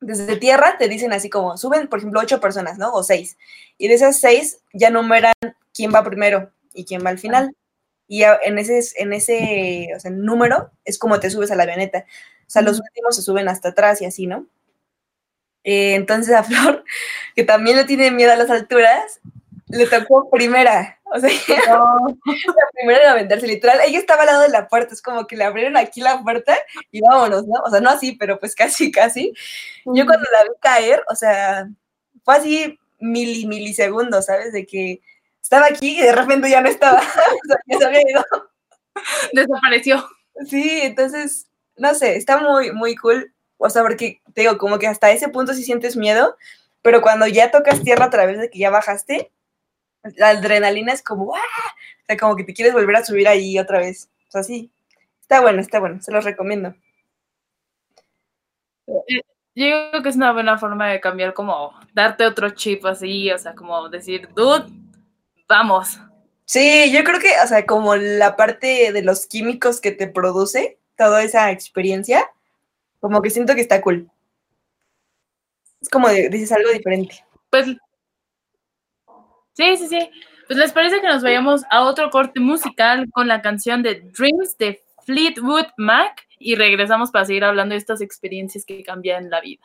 [0.00, 2.90] desde tierra te dicen así como, suben, por ejemplo, ocho personas, ¿no?
[2.94, 3.36] O seis.
[3.76, 5.34] Y de esas seis ya numeran
[5.74, 7.54] quién va primero y quién va al final
[8.10, 12.06] y en ese, en ese número es como te subes a la avioneta.
[12.40, 14.48] O sea, los últimos se suben hasta atrás y así, ¿no?
[15.62, 16.84] Eh, entonces a Flor,
[17.36, 19.20] que también le tiene miedo a las alturas,
[19.68, 20.98] le tocó primera.
[21.04, 21.30] O sea,
[21.68, 23.78] la primera en aventarse, literal.
[23.86, 26.58] Ella estaba al lado de la puerta, es como que le abrieron aquí la puerta
[26.90, 27.60] y vámonos, ¿no?
[27.64, 29.32] O sea, no así, pero pues casi, casi.
[29.84, 31.68] Yo cuando la vi caer, o sea,
[32.24, 34.52] fue así mili, milisegundos, ¿sabes?
[34.52, 35.00] De que
[35.42, 38.24] estaba aquí y de repente ya no estaba, o sea, ya se había ido.
[39.32, 40.08] Desapareció.
[40.46, 43.32] Sí, entonces, no sé, está muy, muy cool.
[43.58, 46.36] O sea, porque te digo, como que hasta ese punto sí sientes miedo,
[46.82, 49.32] pero cuando ya tocas tierra a través de que ya bajaste,
[50.16, 51.32] la adrenalina es como.
[51.32, 51.36] O
[52.06, 54.10] sea, como que te quieres volver a subir ahí otra vez.
[54.28, 54.70] O sea, sí,
[55.20, 56.74] está bueno, está bueno, se los recomiendo.
[58.86, 59.22] Eh,
[59.54, 63.38] yo creo que es una buena forma de cambiar, como darte otro chip así, o
[63.38, 64.66] sea, como decir, dude,
[65.50, 65.98] vamos.
[66.46, 70.78] Sí, yo creo que, o sea, como la parte de los químicos que te produce
[70.96, 72.30] toda esa experiencia,
[73.00, 74.10] como que siento que está cool.
[75.80, 77.24] Es como dices algo diferente.
[77.50, 77.66] Pues
[79.54, 80.10] sí, sí, sí.
[80.46, 84.56] Pues les parece que nos vayamos a otro corte musical con la canción de Dreams
[84.58, 89.64] de Fleetwood Mac y regresamos para seguir hablando de estas experiencias que cambian la vida.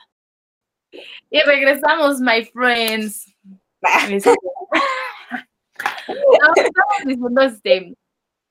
[1.30, 3.26] Y regresamos, my friends.
[7.08, 7.96] Diciendo, este,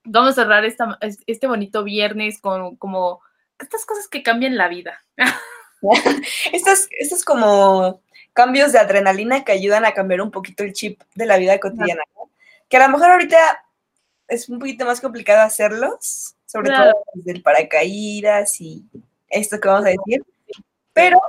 [0.04, 3.20] vamos a cerrar esta, este bonito viernes con como
[3.58, 5.02] estas cosas que cambian la vida.
[6.52, 11.26] estos, estos como cambios de adrenalina que ayudan a cambiar un poquito el chip de
[11.26, 12.02] la vida cotidiana,
[12.68, 13.64] Que a lo mejor ahorita
[14.28, 18.84] es un poquito más complicado hacerlos, sobre todo desde el paracaídas y
[19.28, 20.24] esto que vamos a decir,
[20.92, 21.20] pero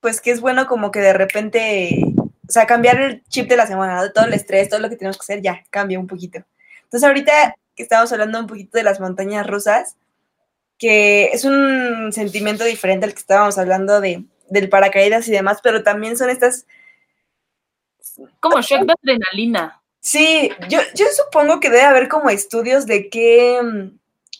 [0.00, 2.02] pues que es bueno como que de repente
[2.48, 4.96] o sea, cambiar el chip de la semana, de todo el estrés, todo lo que
[4.96, 6.42] tenemos que hacer, ya, cambia un poquito.
[6.84, 9.96] Entonces, ahorita que estamos hablando un poquito de las montañas rusas,
[10.78, 15.82] que es un sentimiento diferente al que estábamos hablando de, del paracaídas y demás, pero
[15.82, 16.66] también son estas...
[18.40, 19.82] Como shock de adrenalina.
[20.00, 23.60] Sí, yo, yo supongo que debe haber como estudios de qué,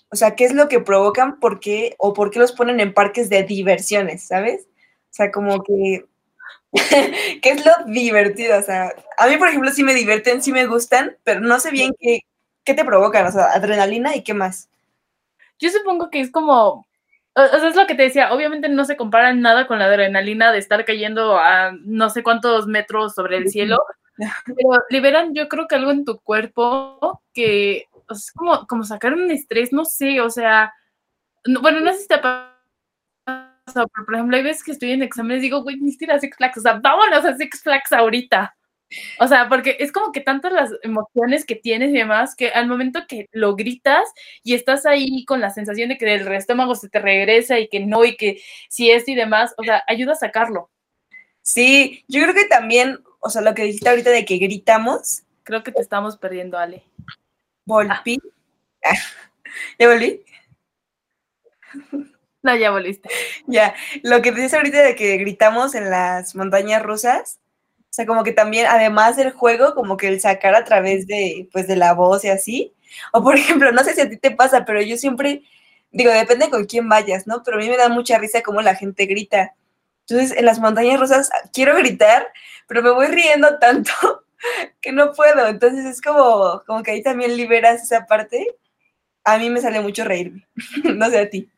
[0.08, 2.94] o sea, qué es lo que provocan, por qué, o por qué los ponen en
[2.94, 4.62] parques de diversiones, ¿sabes?
[5.10, 6.06] O sea, como que
[7.42, 8.58] ¿Qué es lo divertido?
[8.58, 11.70] O sea, a mí, por ejemplo, sí me divierten, sí me gustan, pero no sé
[11.70, 12.20] bien qué,
[12.64, 14.68] qué te provocan, o sea, adrenalina y qué más.
[15.58, 16.86] Yo supongo que es como,
[17.34, 20.52] o sea, es lo que te decía, obviamente no se compara nada con la adrenalina
[20.52, 23.78] de estar cayendo a no sé cuántos metros sobre el cielo,
[24.46, 29.30] pero liberan yo creo que algo en tu cuerpo que es como, como sacar un
[29.30, 30.72] estrés, no sé, o sea,
[31.60, 32.20] bueno, no sé si te
[33.72, 36.58] por ejemplo, hay veces que estoy en exámenes y digo, güey, ni siquiera Six Flags,
[36.58, 38.54] o sea, vámonos a Six Flags ahorita.
[39.20, 42.66] O sea, porque es como que tantas las emociones que tienes y demás, que al
[42.66, 44.08] momento que lo gritas
[44.42, 47.80] y estás ahí con la sensación de que el estómago se te regresa y que
[47.80, 48.40] no, y que
[48.70, 50.70] si es y demás, o sea, ayuda a sacarlo.
[51.42, 55.22] Sí, yo creo que también, o sea, lo que dijiste ahorita de que gritamos.
[55.42, 56.84] Creo que te estamos perdiendo, Ale.
[57.66, 58.18] Volví.
[58.84, 58.92] Ah.
[59.78, 60.24] ¿Ya volví?
[62.42, 63.08] No, ya volviste.
[63.46, 67.40] Ya, lo que dices ahorita de que gritamos en las montañas rusas,
[67.80, 71.48] o sea, como que también, además del juego, como que el sacar a través de,
[71.52, 72.74] pues, de la voz y así.
[73.12, 75.42] O por ejemplo, no sé si a ti te pasa, pero yo siempre,
[75.90, 77.42] digo, depende con quién vayas, ¿no?
[77.42, 79.54] Pero a mí me da mucha risa cómo la gente grita.
[80.08, 82.28] Entonces, en las montañas rusas quiero gritar,
[82.68, 83.92] pero me voy riendo tanto
[84.80, 85.48] que no puedo.
[85.48, 88.56] Entonces es como, como que ahí también liberas esa parte.
[89.24, 90.46] A mí me sale mucho reírme.
[90.84, 91.50] no sé a ti.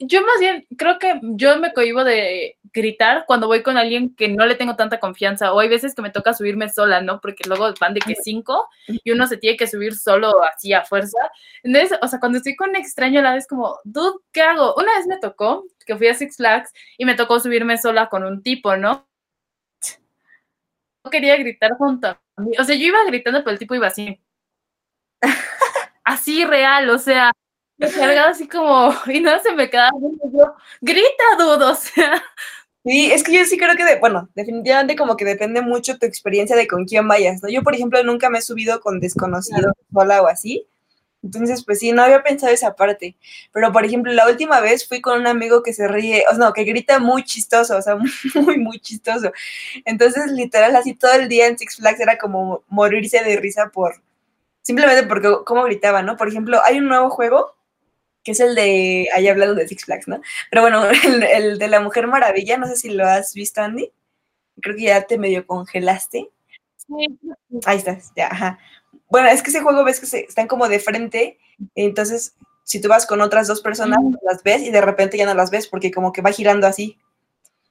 [0.00, 4.28] Yo más bien creo que yo me cohibo de gritar cuando voy con alguien que
[4.28, 7.20] no le tengo tanta confianza o hay veces que me toca subirme sola, ¿no?
[7.20, 10.84] Porque luego van de que cinco y uno se tiene que subir solo así a
[10.84, 11.18] fuerza.
[11.62, 14.74] Entonces, o sea, cuando estoy con un extraño a la vez como, dude, ¿qué hago?
[14.76, 18.24] Una vez me tocó que fui a Six Flags y me tocó subirme sola con
[18.24, 19.08] un tipo, ¿no?
[21.04, 22.52] No quería gritar junto a mí.
[22.58, 24.20] O sea, yo iba gritando, pero el tipo iba así.
[26.04, 27.32] así real, o sea,
[27.78, 29.90] me cargaba así como, y no se me quedaba
[30.32, 32.22] yo, grita, dudo, o sea.
[32.84, 36.06] Sí, es que yo sí creo que, de, bueno, definitivamente como que depende mucho tu
[36.06, 37.48] experiencia de con quién vayas, ¿no?
[37.48, 40.68] Yo, por ejemplo, nunca me he subido con desconocidos sola o así,
[41.26, 43.16] entonces, pues sí, no había pensado esa parte.
[43.52, 46.38] Pero, por ejemplo, la última vez fui con un amigo que se ríe, o sea,
[46.38, 47.96] no, que grita muy chistoso, o sea,
[48.34, 49.32] muy, muy chistoso.
[49.84, 54.02] Entonces, literal, así todo el día en Six Flags era como morirse de risa por,
[54.62, 56.16] simplemente porque cómo gritaba, ¿no?
[56.16, 57.55] Por ejemplo, hay un nuevo juego
[58.26, 60.20] que es el de, ahí hablando de Six Flags, ¿no?
[60.50, 60.82] Pero bueno,
[61.32, 63.92] el, de la Mujer Maravilla, no sé si lo has visto, Andy.
[64.60, 66.28] Creo que ya te medio congelaste.
[66.76, 67.18] Sí.
[67.64, 68.58] Ahí estás, ya, ajá.
[69.08, 71.38] Bueno, es que ese juego ves que se, están como de frente,
[71.76, 75.34] entonces si tú vas con otras dos personas, las ves y de repente ya no
[75.34, 76.98] las ves porque como que va girando así.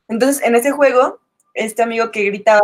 [0.07, 1.19] Entonces, en ese juego,
[1.53, 2.61] este amigo que gritaba,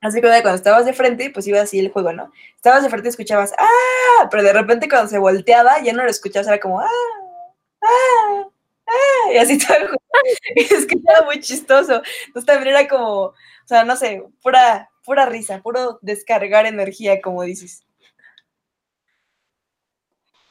[0.00, 2.32] Así que cuando estabas de frente, pues iba así el juego, ¿no?
[2.56, 4.28] Estabas de frente y escuchabas, ¡ah!
[4.30, 6.88] Pero de repente cuando se volteaba, ya no lo escuchabas, era como, ¡ah!
[7.82, 8.48] ¡ah!
[8.86, 9.32] ¡ah!
[9.32, 10.02] Y así todo el juego.
[10.56, 12.02] Y es que estaba muy chistoso.
[12.26, 13.34] Entonces también era como, o
[13.66, 17.84] sea, no sé, pura, pura risa, puro descargar energía, como dices.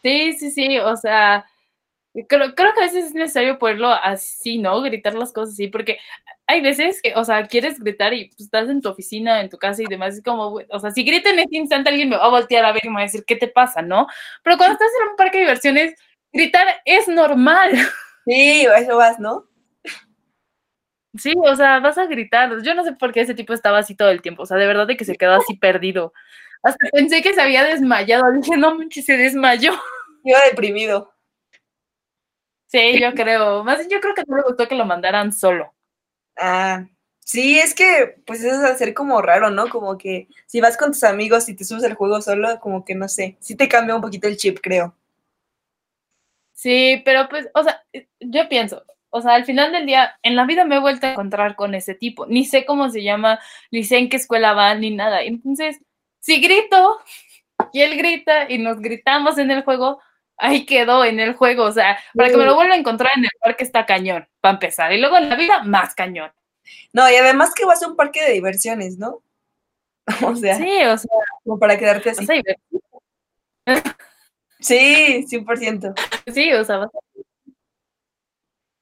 [0.04, 1.46] Sí, sí, sí, o sea,
[2.28, 4.82] Creo, creo, que a veces es necesario ponerlo así, ¿no?
[4.82, 6.00] Gritar las cosas así, porque
[6.50, 9.60] hay veces que, o sea, quieres gritar y pues, estás en tu oficina, en tu
[9.60, 12.26] casa y demás, es como, o sea, si grita en ese instante alguien me va
[12.26, 14.08] a voltear a ver y me va a decir, ¿qué te pasa, no?
[14.44, 15.94] Pero cuando estás en un parque de diversiones,
[16.34, 17.72] gritar es normal.
[18.26, 19.48] Sí, eso vas, ¿no?
[21.18, 22.62] Sí, o sea, vas a gritar.
[22.64, 24.68] Yo no sé por qué ese tipo estaba así todo el tiempo, o sea, de
[24.68, 26.14] verdad de que se quedó así perdido.
[26.64, 29.74] Hasta pensé que se había desmayado, dije, no manches, se desmayó.
[30.24, 31.14] Iba deprimido.
[32.68, 33.64] Sí, yo creo.
[33.64, 35.74] Más bien yo creo que no le gustó que lo mandaran solo.
[36.40, 36.86] Ah,
[37.20, 39.70] sí, es que pues eso es hacer como raro, ¿no?
[39.70, 42.96] Como que si vas con tus amigos y te subes el juego solo, como que
[42.96, 44.96] no sé, sí te cambia un poquito el chip, creo.
[46.54, 47.84] Sí, pero pues, o sea,
[48.20, 51.12] yo pienso, o sea, al final del día, en la vida me he vuelto a
[51.12, 52.26] encontrar con ese tipo.
[52.28, 53.40] Ni sé cómo se llama,
[53.72, 55.22] ni sé en qué escuela va, ni nada.
[55.24, 55.80] Entonces,
[56.20, 57.00] si grito
[57.74, 60.00] y él grita y nos gritamos en el juego,
[60.40, 61.64] ahí quedó en el juego.
[61.66, 64.54] O sea, para que me lo vuelva a encontrar en el parque está cañón, para
[64.56, 64.92] empezar.
[64.94, 66.32] Y luego en la vida, más cañón.
[66.94, 69.22] No, y además que vas a un parque de diversiones, ¿no?
[70.26, 70.56] o sea.
[70.56, 71.12] Sí, o sea.
[71.44, 72.26] Como para quedarte así.
[74.60, 75.94] sí, 100%.
[76.34, 77.00] Sí, o sea, vas a...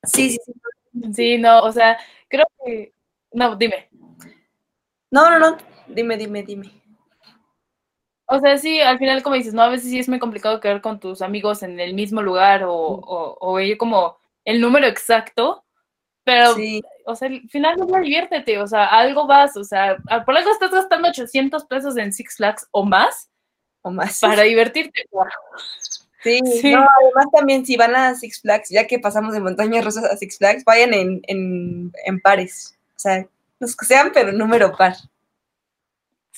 [0.03, 0.53] Sí, sí, sí.
[1.13, 1.97] Sí, no, o sea,
[2.27, 2.93] creo que.
[3.31, 3.89] No, dime.
[5.11, 5.57] No, no, no.
[5.87, 6.76] Dime, dime, dime.
[8.27, 9.61] O sea, sí, al final, como dices, ¿no?
[9.61, 12.73] A veces sí es muy complicado quedar con tus amigos en el mismo lugar o,
[12.73, 15.63] o, o ir como el número exacto,
[16.27, 16.55] pero,
[17.05, 20.71] o sea, al final no diviértete, o sea, algo vas, o sea, por algo estás
[20.71, 23.29] gastando 800 pesos en Six Flags o más,
[23.81, 25.03] o más, para divertirte.
[26.23, 26.73] Sí, sí.
[26.73, 30.17] No, además también si van a Six Flags, ya que pasamos de montañas rosas a
[30.17, 33.25] Six Flags, vayan en, en, en pares, o sea,
[33.59, 34.95] los que sean, pero número par.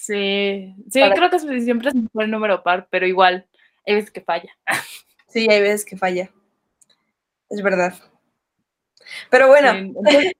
[0.01, 3.45] Sí, sí, creo que siempre es mejor el número par, pero igual,
[3.85, 4.55] hay veces que falla.
[5.31, 6.31] Sí, hay veces que falla.
[7.51, 7.93] Es verdad.
[9.29, 9.93] Pero bueno,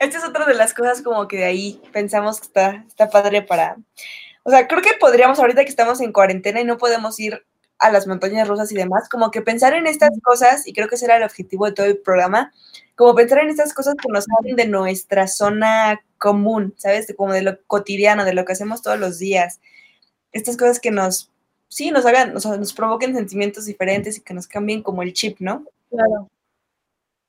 [0.00, 3.42] esta es otra de las cosas como que de ahí pensamos que está, está padre
[3.42, 3.76] para...
[4.42, 7.44] O sea, creo que podríamos, ahorita que estamos en cuarentena y no podemos ir
[7.78, 10.94] a las montañas rusas y demás, como que pensar en estas cosas, y creo que
[10.94, 12.52] ese era el objetivo de todo el programa,
[12.94, 17.12] como pensar en estas cosas que nos hablan de nuestra zona común, ¿sabes?
[17.16, 19.60] Como de lo cotidiano, de lo que hacemos todos los días.
[20.32, 21.30] Estas cosas que nos,
[21.68, 25.12] sí, nos hagan, o sea, nos provoquen sentimientos diferentes y que nos cambien como el
[25.12, 25.64] chip, ¿no?
[25.90, 26.30] Claro.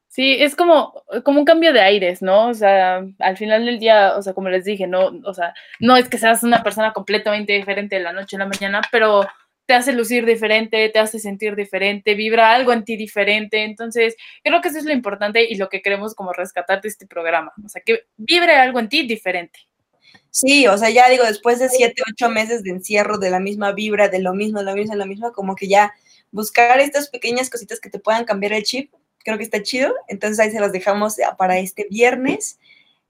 [0.07, 2.47] Sí, es como, como un cambio de aires, ¿no?
[2.47, 5.97] O sea, al final del día, o sea, como les dije, no, o sea, no
[5.97, 9.27] es que seas una persona completamente diferente de la noche a la mañana, pero
[9.65, 13.63] te hace lucir diferente, te hace sentir diferente, vibra algo en ti diferente.
[13.63, 17.07] Entonces, creo que eso es lo importante y lo que queremos como rescatar de este
[17.07, 17.51] programa.
[17.63, 19.59] O sea, que vibre algo en ti diferente.
[20.29, 23.71] Sí, o sea, ya digo, después de siete, ocho meses de encierro, de la misma
[23.71, 25.93] vibra, de lo mismo, de lo mismo, de lo mismo, como que ya
[26.31, 29.95] buscar estas pequeñas cositas que te puedan cambiar el chip, creo que está chido.
[30.07, 32.59] Entonces ahí se las dejamos para este viernes,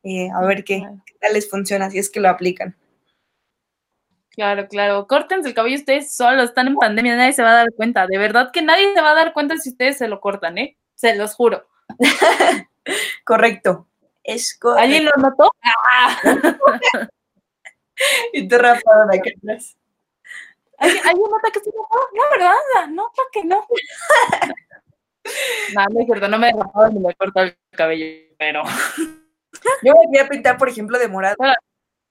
[0.03, 2.75] eh, a ver qué, qué tal les funciona, si es que lo aplican.
[4.35, 5.07] Claro, claro.
[5.07, 8.05] Córtense el cabello ustedes solos, están en pandemia, nadie se va a dar cuenta.
[8.05, 10.77] De verdad que nadie se va a dar cuenta si ustedes se lo cortan, ¿eh?
[10.95, 11.67] Se los juro.
[13.25, 13.87] correcto.
[14.23, 14.83] Es correcto.
[14.83, 15.51] ¿Alguien lo notó?
[18.33, 19.77] Y tú rapado de acá atrás.
[20.77, 22.87] ¿Alguien, nota que sí lo No, ¿verdad?
[22.89, 23.65] No, ¿para que no?
[25.73, 28.05] no, no es cierto, no me he rapado ni me he cortado el cabello,
[28.37, 28.63] pero...
[29.81, 31.37] Yo me voy a pintar, por ejemplo, de morado.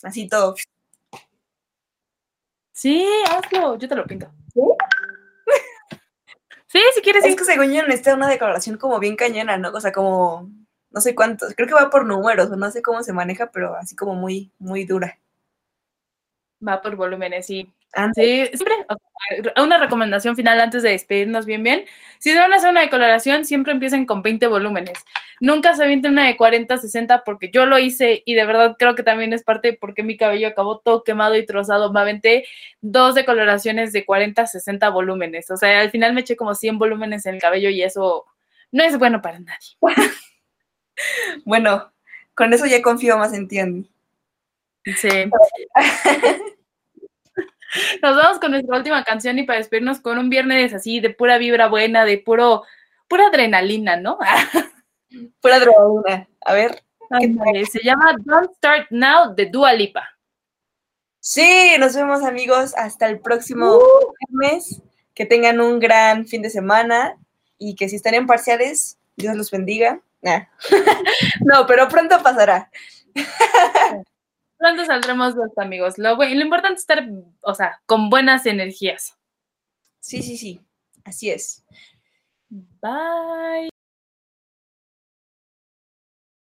[0.03, 0.55] Así todo.
[2.75, 4.27] Sí, hazlo, yo te lo pinto.
[4.53, 4.61] ¿Sí?
[6.67, 7.25] Sí, si quieres.
[7.25, 9.71] Es que según yo necesita una decoración como bien cañona, ¿no?
[9.71, 10.51] O sea, como
[10.91, 13.77] no sé cuántos, creo que va por números, o no sé cómo se maneja, pero
[13.77, 15.19] así como muy, muy dura.
[16.67, 17.73] Va por volúmenes, sí.
[18.15, 18.75] Sí, siempre,
[19.63, 21.85] una recomendación final antes de despedirnos bien, bien.
[22.19, 24.99] Si van a hacer una decoloración, siempre empiecen con 20 volúmenes.
[25.41, 28.95] Nunca se avienten una de 40, 60, porque yo lo hice y de verdad creo
[28.95, 31.93] que también es parte porque mi cabello acabó todo quemado y trozado.
[31.93, 32.47] Me aventé
[32.81, 35.51] dos decoloraciones de 40, 60 volúmenes.
[35.51, 38.25] O sea, al final me eché como 100 volúmenes en el cabello y eso
[38.73, 39.77] no es bueno para nadie.
[41.45, 41.93] bueno,
[42.35, 43.59] con eso ya confío más en ti,
[44.97, 45.09] Sí.
[48.03, 51.39] Nos vamos con nuestra última canción y para despedirnos con un viernes así de pura
[51.39, 52.63] vibra buena, de puro,
[53.09, 54.19] pura adrenalina, ¿no?
[55.41, 56.29] pura adrenalina.
[56.45, 56.83] A ver.
[57.71, 60.09] se llama Don't Start Now de Dua Lipa.
[61.21, 64.15] Sí, nos vemos amigos hasta el próximo uh.
[64.29, 64.83] viernes.
[65.15, 67.17] Que tengan un gran fin de semana
[67.57, 70.01] y que si están en parciales, Dios los bendiga.
[71.41, 72.71] no, pero pronto pasará.
[74.65, 75.99] Pronto saldremos los amigos.
[75.99, 77.07] Lo, lo importante es estar,
[77.43, 79.15] o sea, con buenas energías.
[80.01, 80.59] Sí, sí, sí.
[81.05, 81.63] Así es.
[82.49, 83.74] Bye.